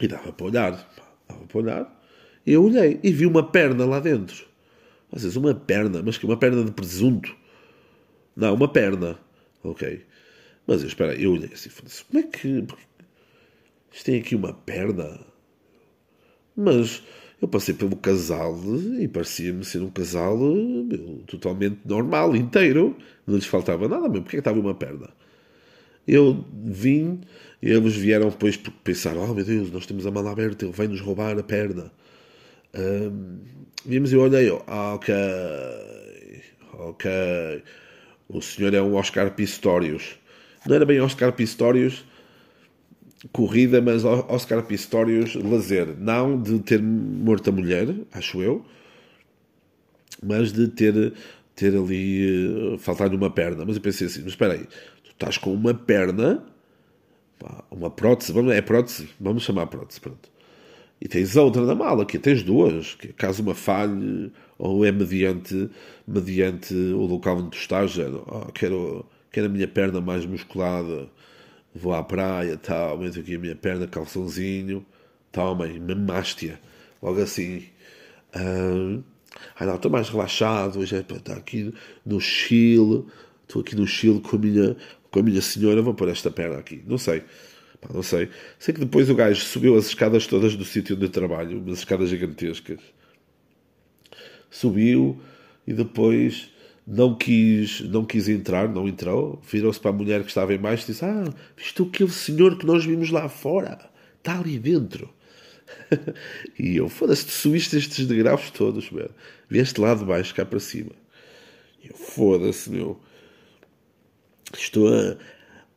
E 0.00 0.06
dava 0.06 0.32
para 0.32 0.46
olhar, 0.46 0.70
dava 1.28 1.44
para 1.46 1.58
olhar. 1.58 2.00
E 2.46 2.52
eu 2.52 2.64
olhei 2.64 2.98
e 3.02 3.12
vi 3.12 3.26
uma 3.26 3.42
perna 3.42 3.84
lá 3.84 4.00
dentro. 4.00 4.46
Às 5.12 5.22
vezes, 5.22 5.36
uma 5.36 5.54
perna, 5.54 6.02
mas 6.02 6.16
que 6.16 6.24
uma 6.24 6.36
perna 6.36 6.64
de 6.64 6.70
presunto. 6.70 7.34
Não, 8.34 8.54
uma 8.54 8.68
perna. 8.68 9.18
Ok. 9.62 10.06
Mas 10.66 10.82
eu, 10.82 10.88
espera, 10.88 11.14
eu 11.14 11.32
olhei 11.32 11.50
assim, 11.52 11.68
como 12.08 12.24
é 12.24 12.28
que. 12.28 12.64
Isto 13.92 14.04
tem 14.04 14.20
aqui 14.20 14.36
uma 14.36 14.52
perna. 14.52 15.20
Mas 16.56 17.02
eu 17.40 17.48
passei 17.48 17.74
pelo 17.74 17.96
casal 17.96 18.58
e 18.98 19.08
parecia-me 19.08 19.64
ser 19.64 19.80
um 19.80 19.90
casal 19.90 20.36
meu, 20.36 21.22
totalmente 21.26 21.80
normal, 21.86 22.36
inteiro. 22.36 22.96
Não 23.26 23.36
lhes 23.36 23.46
faltava 23.46 23.88
nada 23.88 24.08
mesmo. 24.08 24.24
Porque 24.24 24.36
é 24.36 24.38
que 24.38 24.40
estava 24.40 24.60
uma 24.60 24.74
perna? 24.74 25.08
Eu 26.06 26.44
vim, 26.52 27.20
eles 27.62 27.96
vieram 27.96 28.28
depois 28.28 28.56
porque 28.56 28.78
pensaram: 28.84 29.22
oh 29.22 29.34
meu 29.34 29.44
Deus, 29.44 29.70
nós 29.70 29.86
temos 29.86 30.06
a 30.06 30.10
mala 30.10 30.32
aberta, 30.32 30.64
ele 30.64 30.72
vai 30.72 30.86
nos 30.86 31.00
roubar 31.00 31.38
a 31.38 31.42
perna. 31.42 31.90
Um, 32.74 33.38
vimos 33.86 34.12
e 34.12 34.16
eu 34.16 34.20
olhei: 34.20 34.48
ah, 34.66 34.94
ok, 34.94 35.14
ok. 36.74 37.10
O 38.28 38.42
senhor 38.42 38.74
é 38.74 38.82
um 38.82 38.94
Oscar 38.94 39.34
Pistorius. 39.34 40.18
Não 40.66 40.76
era 40.76 40.84
bem 40.84 41.00
Oscar 41.00 41.32
Pistorius 41.32 42.04
corrida, 43.32 43.80
mas 43.80 44.04
Oscar 44.04 44.62
Pistorius 44.62 45.34
lazer. 45.34 45.94
Não 45.98 46.40
de 46.40 46.58
ter 46.60 46.80
morto 46.82 47.50
a 47.50 47.52
mulher, 47.52 47.94
acho 48.12 48.42
eu, 48.42 48.64
mas 50.22 50.52
de 50.52 50.68
ter, 50.68 51.12
ter 51.54 51.76
ali 51.76 52.48
uh, 52.48 52.78
faltado 52.78 53.16
uma 53.16 53.30
perna. 53.30 53.64
Mas 53.64 53.76
eu 53.76 53.82
pensei 53.82 54.06
assim: 54.06 54.20
mas 54.20 54.32
espera 54.32 54.54
aí, 54.54 54.66
tu 55.04 55.10
estás 55.10 55.38
com 55.38 55.52
uma 55.52 55.74
perna, 55.74 56.44
uma 57.70 57.90
prótese, 57.90 58.32
vamos, 58.32 58.52
é 58.52 58.62
prótese, 58.62 59.08
vamos 59.18 59.42
chamar 59.42 59.66
prótese, 59.66 60.00
pronto. 60.00 60.30
E 61.00 61.08
tens 61.08 61.34
outra 61.34 61.64
na 61.64 61.74
mala, 61.74 62.04
que 62.04 62.18
tens 62.18 62.42
duas, 62.42 62.94
que 62.94 63.08
caso 63.08 63.42
uma 63.42 63.54
falhe, 63.54 64.30
ou 64.58 64.84
é 64.84 64.92
mediante, 64.92 65.70
mediante 66.06 66.74
o 66.74 67.06
local 67.06 67.38
onde 67.38 67.50
tu 67.50 67.56
estás, 67.56 67.96
oh, 67.98 68.52
quero, 68.52 69.06
quero 69.32 69.46
a 69.46 69.48
minha 69.48 69.66
perna 69.66 69.98
mais 69.98 70.26
musculada 70.26 71.08
vou 71.74 71.94
à 71.94 72.02
praia, 72.02 72.56
tal, 72.56 72.98
meto 72.98 73.20
aqui 73.20 73.36
a 73.36 73.38
minha 73.38 73.56
perna, 73.56 73.86
calçãozinho, 73.86 74.84
toma, 75.32 75.66
mamástia, 75.68 76.60
logo 77.02 77.20
assim. 77.20 77.64
Ah, 78.32 79.66
não, 79.66 79.76
estou 79.76 79.90
mais 79.90 80.08
relaxado, 80.08 80.80
hoje 80.80 80.96
é 80.96 81.02
para 81.02 81.16
estar 81.16 81.36
aqui 81.36 81.72
no 82.04 82.20
Chile, 82.20 83.06
estou 83.42 83.62
aqui 83.62 83.76
no 83.76 83.86
Chile 83.86 84.20
com 84.20 84.36
a 84.36 84.38
minha, 84.38 84.76
com 85.10 85.20
a 85.20 85.22
minha 85.22 85.40
senhora, 85.40 85.82
vou 85.82 85.94
pôr 85.94 86.08
esta 86.08 86.30
perna 86.30 86.58
aqui, 86.58 86.82
não 86.86 86.98
sei. 86.98 87.22
Não 87.92 88.02
sei. 88.02 88.28
Sei 88.58 88.74
que 88.74 88.80
depois 88.80 89.08
o 89.08 89.14
gajo 89.14 89.40
subiu 89.40 89.74
as 89.76 89.86
escadas 89.86 90.26
todas 90.26 90.54
do 90.54 90.64
sítio 90.64 90.94
onde 90.96 91.06
eu 91.06 91.10
trabalho, 91.10 91.58
umas 91.60 91.78
escadas 91.78 92.10
gigantescas. 92.10 92.78
Subiu 94.50 95.18
e 95.66 95.72
depois 95.72 96.50
não 96.92 97.14
quis, 97.14 97.82
não 97.82 98.04
quis 98.04 98.28
entrar, 98.28 98.68
não 98.68 98.88
entrou, 98.88 99.40
virou-se 99.48 99.78
para 99.78 99.92
a 99.92 99.94
mulher 99.94 100.22
que 100.22 100.28
estava 100.28 100.52
em 100.52 100.58
baixo 100.58 100.82
e 100.82 100.86
disse: 100.88 101.04
Ah, 101.04 101.32
viste 101.56 101.80
aquele 101.80 102.10
senhor 102.10 102.58
que 102.58 102.66
nós 102.66 102.84
vimos 102.84 103.10
lá 103.10 103.28
fora? 103.28 103.78
Está 104.18 104.40
ali 104.40 104.58
dentro. 104.58 105.08
e 106.58 106.76
eu, 106.76 106.88
foda-se, 106.88 107.26
tu 107.26 107.30
subiste 107.30 107.76
estes 107.76 108.08
degraus 108.08 108.50
todos, 108.50 108.90
meu. 108.90 109.08
Vieste 109.48 109.80
lá 109.80 109.94
de 109.94 110.04
baixo, 110.04 110.34
cá 110.34 110.44
para 110.44 110.58
cima. 110.58 110.90
E 111.80 111.90
eu, 111.90 111.96
foda-se, 111.96 112.68
meu. 112.68 113.00
Estou 114.52 114.92
a. 114.92 115.16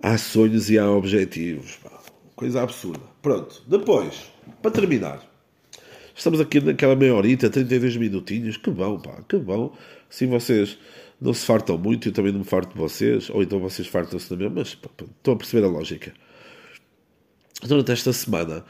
Há 0.01 0.17
sonhos 0.17 0.69
e 0.71 0.79
há 0.79 0.89
objetivos. 0.89 1.75
Pá. 1.75 2.01
Coisa 2.35 2.63
absurda. 2.63 3.03
Pronto, 3.21 3.61
depois, 3.67 4.31
para 4.63 4.71
terminar. 4.71 5.31
Estamos 6.15 6.41
aqui 6.41 6.59
naquela 6.59 6.95
meia 6.95 7.13
horita, 7.13 7.49
32 7.49 7.97
minutinhos. 7.97 8.57
Que 8.57 8.71
bom, 8.71 8.99
pá, 8.99 9.23
que 9.29 9.37
bom. 9.37 9.75
Assim 10.09 10.27
vocês 10.27 10.77
não 11.19 11.33
se 11.33 11.45
fartam 11.45 11.77
muito, 11.77 12.07
eu 12.07 12.11
também 12.11 12.31
não 12.31 12.39
me 12.39 12.45
farto 12.45 12.73
de 12.73 12.79
vocês, 12.79 13.29
ou 13.29 13.41
então 13.41 13.59
vocês 13.59 13.87
fartam-se 13.87 14.27
também, 14.29 14.49
mas 14.49 14.75
pá, 14.75 14.89
pá, 14.95 15.05
estão 15.05 15.33
a 15.33 15.37
perceber 15.37 15.65
a 15.65 15.69
lógica. 15.69 16.13
Durante 17.65 17.91
esta 17.91 18.11
semana, 18.11 18.65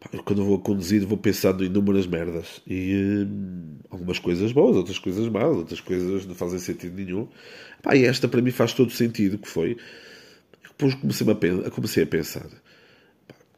pá, 0.00 0.10
quando 0.24 0.44
vou 0.44 0.58
conduzir, 0.58 1.04
vou 1.06 1.18
pensando 1.18 1.64
em 1.64 1.66
inúmeras 1.66 2.06
merdas. 2.06 2.60
E 2.66 3.24
hum, 3.26 3.78
algumas 3.90 4.18
coisas 4.18 4.52
boas, 4.52 4.76
outras 4.76 4.98
coisas 4.98 5.28
más, 5.28 5.56
outras 5.56 5.80
coisas 5.80 6.26
não 6.26 6.34
fazem 6.34 6.58
sentido 6.58 6.94
nenhum. 6.94 7.28
Pá, 7.82 7.96
e 7.96 8.04
esta 8.04 8.28
para 8.28 8.40
mim 8.42 8.50
faz 8.50 8.72
todo 8.72 8.90
sentido, 8.90 9.38
que 9.38 9.48
foi... 9.48 9.76
Depois 10.62 10.94
comecei 10.94 11.26
a, 11.28 11.70
comecei 11.70 12.04
a 12.04 12.06
pensar 12.06 12.48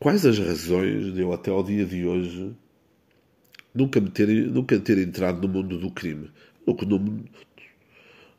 quais 0.01 0.25
as 0.25 0.38
razões 0.38 1.12
de 1.14 1.21
eu 1.21 1.33
até 1.33 1.51
ao 1.51 1.62
dia 1.62 1.85
de 1.85 2.07
hoje 2.07 2.57
nunca, 3.75 4.01
me 4.01 4.11
ter, 4.11 4.27
nunca 4.51 4.81
ter 4.81 4.99
entrado 4.99 5.47
no 5.47 5.53
mundo 5.53 5.79
do 5.79 5.90
crime. 5.90 6.31
No, 6.66 7.25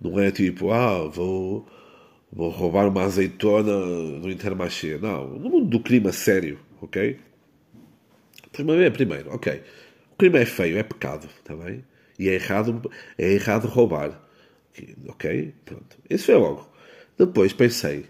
não 0.02 0.20
é 0.20 0.32
tipo, 0.32 0.72
ah, 0.72 1.08
vou, 1.08 1.68
vou 2.32 2.50
roubar 2.50 2.88
uma 2.88 3.04
azeitona 3.04 3.72
no 3.72 4.30
Intermarché. 4.32 4.98
Não, 4.98 5.28
no 5.38 5.50
mundo 5.50 5.68
do 5.68 5.80
crime 5.80 6.12
sério, 6.12 6.60
ok? 6.82 7.20
Primeiro, 8.52 8.92
primeiro, 8.92 9.34
ok. 9.34 9.62
O 10.12 10.16
crime 10.16 10.40
é 10.40 10.46
feio, 10.46 10.78
é 10.78 10.84
pecado, 10.84 11.28
está 11.40 11.56
bem? 11.56 11.86
E 12.18 12.30
é 12.30 12.34
errado, 12.34 12.90
é 13.18 13.32
errado 13.34 13.68
roubar. 13.68 14.20
Ok? 15.08 15.54
Pronto. 15.66 15.98
Isso 16.10 16.26
foi 16.26 16.36
logo. 16.36 16.70
Depois 17.18 17.54
pensei, 17.54 18.06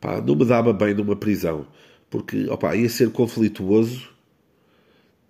pá, 0.00 0.20
não 0.20 0.34
me 0.36 0.44
dava 0.44 0.72
bem 0.72 0.94
numa 0.94 1.16
prisão, 1.16 1.66
porque, 2.10 2.48
opa, 2.48 2.74
ia 2.76 2.88
ser 2.88 3.10
conflituoso. 3.10 4.08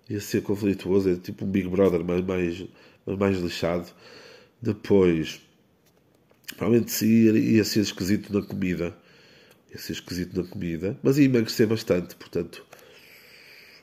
Ia 0.09 0.21
ser 0.21 0.41
conflituoso, 0.41 1.09
é 1.09 1.15
tipo 1.17 1.43
um 1.45 1.49
Big 1.49 1.67
Brother, 1.67 2.03
mas 2.03 2.21
mais, 2.23 2.65
mas 3.05 3.17
mais 3.17 3.37
lixado. 3.39 3.87
Depois, 4.61 5.41
Provavelmente 6.55 7.05
ia, 7.05 7.37
ia 7.37 7.63
ser 7.63 7.81
esquisito 7.81 8.33
na 8.33 8.41
comida. 8.45 8.95
Ia 9.71 9.77
ser 9.77 9.93
esquisito 9.93 10.41
na 10.41 10.47
comida. 10.47 10.97
Mas 11.03 11.17
ia 11.17 11.25
emagrecer 11.25 11.67
bastante, 11.67 12.15
portanto. 12.15 12.65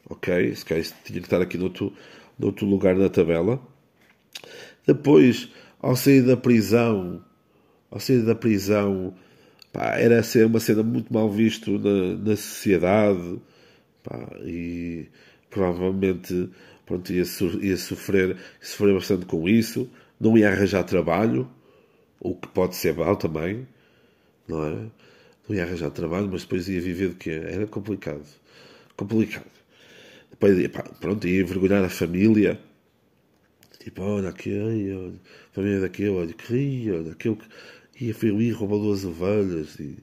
Ok, 0.08 0.54
se 0.54 0.64
calhar 0.64 0.84
tinha 1.04 1.20
que 1.20 1.26
estar 1.26 1.40
aqui 1.40 1.56
noutro, 1.56 1.92
noutro 2.38 2.66
lugar 2.66 2.94
na 2.94 3.08
tabela. 3.08 3.60
Depois, 4.86 5.48
ao 5.80 5.96
sair 5.96 6.22
da 6.22 6.36
prisão, 6.36 7.24
ao 7.90 7.98
sair 8.00 8.22
da 8.22 8.34
prisão, 8.34 9.14
pá, 9.72 9.96
era 9.96 10.22
ser 10.22 10.46
uma 10.46 10.60
cena 10.60 10.82
muito 10.82 11.12
mal 11.12 11.30
visto 11.30 11.78
na, 11.78 12.16
na 12.16 12.36
sociedade, 12.36 13.40
pá, 14.02 14.28
e 14.44 15.08
provavelmente 15.48 16.50
pronto, 16.84 17.12
ia, 17.12 17.24
ia 17.62 17.76
sofrer, 17.76 18.30
ia 18.30 18.38
sofrer 18.60 18.94
bastante 18.94 19.26
com 19.26 19.48
isso, 19.48 19.88
não 20.20 20.36
ia 20.36 20.50
arranjar 20.50 20.84
trabalho, 20.84 21.48
o 22.24 22.34
que 22.34 22.48
pode 22.48 22.74
ser 22.74 22.94
mal 22.94 23.16
também, 23.16 23.68
não 24.48 24.64
é? 24.64 24.70
Não 25.46 25.54
ia 25.54 25.62
arranjar 25.62 25.90
trabalho, 25.90 26.28
mas 26.32 26.42
depois 26.42 26.68
ia 26.68 26.80
viver 26.80 27.08
do 27.10 27.16
quê? 27.16 27.30
Era 27.30 27.66
complicado. 27.66 28.24
Complicado. 28.96 29.44
Depois, 30.30 30.68
pá, 30.68 30.82
pronto, 31.00 31.28
ia 31.28 31.42
envergonhar 31.42 31.84
a 31.84 31.90
família. 31.90 32.58
Tipo, 33.78 34.02
olha 34.02 34.30
aqui, 34.30 34.58
olha, 34.58 35.08
a 35.08 35.54
família 35.54 35.80
daquele, 35.80 36.08
olha, 36.08 36.32
que 36.32 36.52
ria, 36.52 36.94
olha, 36.94 37.12
aquele 37.12 37.36
que 37.36 38.04
ia, 38.06 38.14
foi 38.14 38.30
ali, 38.30 38.50
roubou 38.50 38.80
duas 38.80 39.04
ovelhas 39.04 39.78
e, 39.78 39.98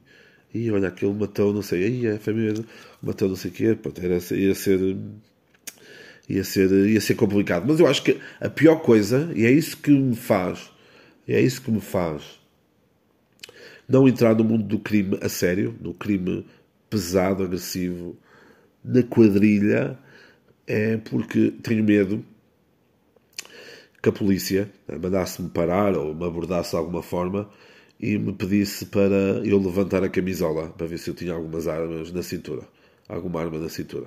e 0.54 0.70
olha, 0.70 0.88
aquele 0.88 1.12
matou, 1.12 1.52
não 1.52 1.62
sei, 1.62 1.84
aí 1.84 2.06
a 2.06 2.18
família 2.20 2.64
matou 3.02 3.28
não 3.28 3.36
sei 3.36 3.50
o 3.50 3.54
quê, 3.54 3.74
pronto, 3.74 4.00
era, 4.00 4.18
ia 4.36 4.54
ser 4.54 4.96
ia 6.28 6.44
ser, 6.44 6.70
ia 6.88 7.00
ser 7.00 7.16
complicado. 7.16 7.64
Mas 7.66 7.80
eu 7.80 7.86
acho 7.88 8.04
que 8.04 8.20
a 8.40 8.48
pior 8.48 8.76
coisa, 8.76 9.32
e 9.34 9.44
é 9.44 9.50
isso 9.50 9.76
que 9.76 9.90
me 9.90 10.14
faz 10.14 10.71
é 11.34 11.40
isso 11.40 11.62
que 11.62 11.70
me 11.70 11.80
faz 11.80 12.42
não 13.88 14.08
entrar 14.08 14.34
no 14.34 14.44
mundo 14.44 14.64
do 14.64 14.78
crime 14.78 15.18
a 15.20 15.28
sério, 15.28 15.74
no 15.80 15.92
crime 15.92 16.46
pesado, 16.88 17.42
agressivo, 17.42 18.16
na 18.84 19.02
quadrilha, 19.02 19.98
é 20.66 20.96
porque 20.96 21.52
tenho 21.62 21.84
medo 21.84 22.24
que 24.02 24.08
a 24.08 24.12
polícia 24.12 24.70
mandasse-me 24.88 25.50
parar 25.50 25.96
ou 25.96 26.14
me 26.14 26.26
abordasse 26.26 26.70
de 26.70 26.76
alguma 26.76 27.02
forma 27.02 27.48
e 28.00 28.18
me 28.18 28.32
pedisse 28.32 28.86
para 28.86 29.42
eu 29.44 29.58
levantar 29.58 30.02
a 30.02 30.08
camisola 30.08 30.70
para 30.70 30.86
ver 30.86 30.98
se 30.98 31.10
eu 31.10 31.14
tinha 31.14 31.34
algumas 31.34 31.68
armas 31.68 32.10
na 32.12 32.22
cintura. 32.22 32.62
Alguma 33.08 33.40
arma 33.40 33.58
na 33.58 33.68
cintura. 33.68 34.06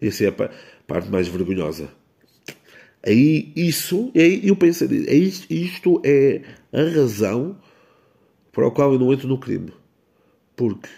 Essa 0.00 0.24
é 0.24 0.28
a 0.28 0.50
parte 0.86 1.08
mais 1.08 1.28
vergonhosa. 1.28 1.88
Aí 3.04 3.52
isso, 3.56 4.12
aí 4.14 4.46
eu 4.46 4.54
pensei, 4.54 5.06
é 5.08 5.14
isto 5.14 6.00
é 6.04 6.42
a 6.72 6.82
razão 6.82 7.56
para 8.52 8.66
a 8.68 8.70
qual 8.70 8.92
eu 8.92 8.98
não 8.98 9.12
entro 9.12 9.26
no 9.26 9.38
crime. 9.38 9.72
Porque 10.54 10.88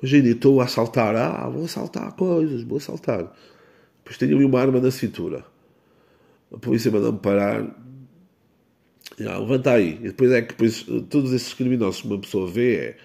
Imagina, 0.00 0.28
estou 0.28 0.60
a 0.60 0.64
assaltar. 0.64 1.16
Ah, 1.16 1.48
vou 1.48 1.64
assaltar 1.64 2.12
coisas, 2.12 2.62
vou 2.62 2.78
assaltar. 2.78 3.32
Depois 3.98 4.18
tenho 4.18 4.46
uma 4.46 4.60
arma 4.60 4.80
na 4.80 4.90
cintura. 4.90 5.44
A 6.52 6.58
polícia 6.58 6.90
manda-me 6.90 7.18
parar. 7.18 7.64
Ah, 9.20 9.38
levanta 9.38 9.72
aí. 9.72 9.94
E 9.94 10.08
depois 10.08 10.30
é 10.32 10.42
que 10.42 10.48
depois, 10.48 10.82
todos 11.08 11.32
esses 11.32 11.54
criminosos 11.54 12.02
que 12.02 12.08
uma 12.08 12.20
pessoa 12.20 12.48
vê 12.48 12.76
é 12.76 12.96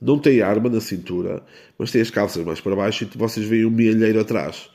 não 0.00 0.18
tem 0.18 0.42
arma 0.42 0.68
na 0.68 0.80
cintura, 0.80 1.42
mas 1.78 1.90
tem 1.90 2.02
as 2.02 2.10
calças 2.10 2.44
mais 2.44 2.60
para 2.60 2.76
baixo 2.76 3.04
e 3.04 3.18
vocês 3.18 3.46
veem 3.46 3.64
um 3.64 3.70
milheiro 3.70 4.20
atrás. 4.20 4.68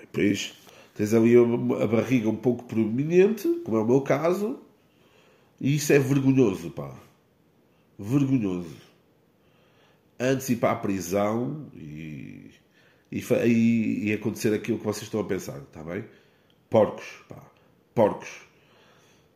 Depois 0.00 0.52
tens 1.00 1.14
ali 1.14 1.34
a 1.34 1.86
barriga 1.86 2.28
um 2.28 2.36
pouco 2.36 2.64
prominente, 2.64 3.48
como 3.64 3.78
é 3.78 3.80
o 3.80 3.86
meu 3.86 4.02
caso, 4.02 4.60
e 5.58 5.76
isso 5.76 5.94
é 5.94 5.98
vergonhoso, 5.98 6.70
pá. 6.72 6.94
Vergonhoso. 7.98 8.76
Antes 10.18 10.50
ir 10.50 10.56
para 10.56 10.72
a 10.72 10.76
prisão 10.76 11.70
e, 11.74 12.50
e, 13.10 13.24
e, 13.46 14.08
e 14.08 14.12
acontecer 14.12 14.52
aquilo 14.52 14.78
que 14.78 14.84
vocês 14.84 15.04
estão 15.04 15.20
a 15.20 15.24
pensar, 15.24 15.56
está 15.62 15.82
bem? 15.82 16.04
Porcos, 16.68 17.06
pá. 17.26 17.50
Porcos. 17.94 18.28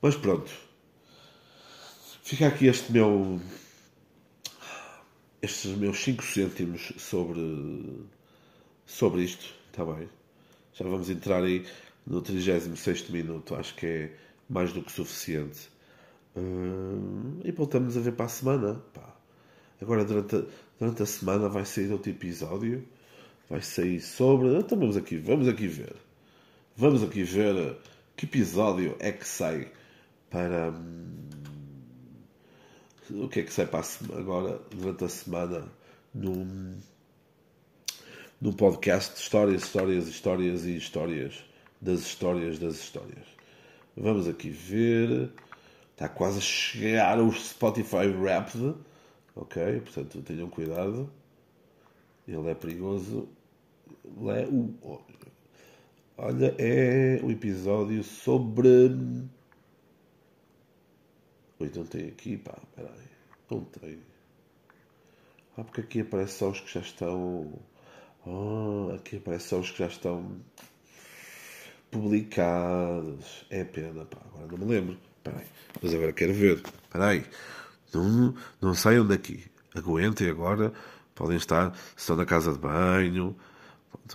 Mas 0.03 0.17
pronto. 0.17 0.53
Fica 2.23 2.47
aqui 2.47 2.67
este 2.67 2.93
meu. 2.93 3.41
Estes 5.41 5.75
meus 5.79 5.99
5 5.99 6.23
cêntimos 6.23 6.93
sobre. 6.99 8.05
Sobre 8.85 9.23
isto, 9.23 9.55
está 9.73 9.83
bem? 9.83 10.11
Já 10.75 10.85
vamos 10.85 11.09
entrar 11.09 11.43
aí 11.43 11.65
no 12.07 12.21
36 12.21 13.09
minuto. 13.11 13.55
Acho 13.55 13.75
que 13.77 13.87
é 13.87 14.17
mais 14.49 14.73
do 14.73 14.83
que 14.83 14.91
suficiente. 14.91 15.71
Hum, 16.37 17.41
e 17.45 17.53
voltamos 17.53 17.97
a 17.97 18.01
ver 18.01 18.13
para 18.13 18.27
a 18.27 18.29
semana. 18.29 18.83
Pá. 18.93 19.17
Agora, 19.81 20.05
durante 20.05 20.37
a, 20.37 20.43
durante 20.79 21.03
a 21.03 21.07
semana, 21.07 21.49
vai 21.49 21.65
sair 21.65 21.93
outro 21.93 22.11
episódio. 22.11 22.87
Vai 23.49 23.63
sair 23.63 24.01
sobre. 24.01 24.49
Então 24.59 24.79
vamos 24.79 24.97
aqui, 24.97 25.17
vamos 25.17 25.47
aqui 25.49 25.69
ver. 25.69 25.95
Vamos 26.77 27.03
aqui 27.05 27.23
ver 27.23 27.77
que 28.17 28.27
episódio 28.27 28.97
é 28.99 29.13
que 29.13 29.27
sai 29.27 29.71
para. 30.29 30.71
Hum, 30.71 31.15
o 33.11 33.29
que 33.29 33.41
é 33.41 33.43
que 33.45 33.53
sai 33.53 33.67
para 33.67 33.81
a, 33.81 34.19
agora, 34.19 34.61
durante 34.71 35.05
a 35.05 35.09
semana, 35.09 35.71
num, 36.13 36.81
num 38.41 38.53
podcast 38.53 39.21
histórias, 39.21 39.63
histórias, 39.63 40.09
histórias 40.09 40.65
e 40.65 40.77
histórias 40.77 41.45
das 41.81 42.01
histórias 42.01 42.59
das 42.59 42.75
histórias. 42.75 43.27
Vamos 43.97 44.29
aqui 44.29 44.51
ver. 44.51 45.31
Está 45.93 46.09
quase 46.09 46.39
a 46.39 46.41
chegar 46.41 47.21
o 47.21 47.33
Spotify 47.33 48.09
Wrapped. 48.09 48.75
Ok? 49.37 49.81
Portanto, 49.81 50.23
tenham 50.23 50.49
cuidado. 50.49 51.11
Ele 52.27 52.51
é 52.51 52.55
perigoso. 52.55 53.29
É 54.29 54.47
o, 54.47 54.75
olha, 56.17 56.55
é 56.59 57.21
o 57.23 57.31
episódio 57.31 58.03
sobre. 58.03 58.69
Oi, 61.61 61.71
não 61.75 61.87
tem 61.87 62.09
aqui, 62.09 62.37
pá, 62.37 62.59
peraí. 62.75 63.09
Não 63.51 63.65
tem. 63.65 63.99
Ah, 65.57 65.63
porque 65.63 65.81
aqui 65.83 66.01
aparece 66.01 66.39
só 66.39 66.51
os 66.51 66.61
que 66.61 66.73
já 66.73 66.81
estão. 66.81 67.53
Ah, 68.27 68.95
aqui 68.95 69.17
aparece 69.17 69.49
só 69.49 69.59
os 69.61 69.71
que 69.71 69.79
já 69.79 69.87
estão 69.87 70.41
publicados. 71.91 73.47
É 73.51 73.65
pena, 73.65 74.05
pá, 74.05 74.19
agora 74.35 74.59
não 74.59 74.59
me 74.59 74.75
lembro. 74.75 74.99
Peraí, 75.23 75.47
mas 75.83 75.95
agora 75.95 76.13
quero 76.13 76.35
ver. 76.35 76.63
Peraí, 76.91 77.25
não, 77.93 78.35
não 78.61 78.75
saiam 78.75 79.07
daqui. 79.07 79.45
Aguentem 79.75 80.29
agora. 80.29 80.73
Podem 81.15 81.37
estar, 81.37 81.73
estão 81.97 82.17
na 82.17 82.27
casa 82.27 82.53
de 82.53 82.59
banho. 82.59 83.37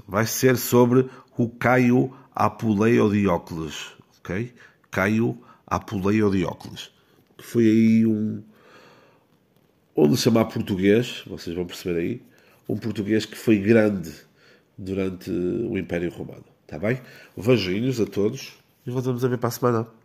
Vai 0.07 0.25
ser 0.25 0.57
sobre 0.57 1.09
o 1.37 1.49
Caio 1.49 2.13
Apuleiodiócles. 2.35 3.93
Ok? 4.19 4.53
Caio 4.91 5.37
Apuleiodiócles. 5.65 6.91
Que 7.37 7.43
foi 7.43 7.63
aí 7.63 8.05
um. 8.05 8.43
Onde 9.95 10.17
chamar 10.17 10.45
português, 10.45 11.23
vocês 11.25 11.55
vão 11.55 11.65
perceber 11.65 11.99
aí. 11.99 12.28
Um 12.69 12.77
português 12.77 13.25
que 13.25 13.35
foi 13.35 13.57
grande 13.57 14.13
durante 14.77 15.29
o 15.29 15.77
Império 15.77 16.11
Romano. 16.11 16.45
Está 16.61 16.77
bem? 16.77 17.01
Beijinhos 17.35 17.99
a 17.99 18.05
todos 18.05 18.53
e 18.85 18.91
voltamos 18.91 19.25
a 19.25 19.27
ver 19.27 19.37
para 19.37 19.49
a 19.49 19.51
semana. 19.51 19.98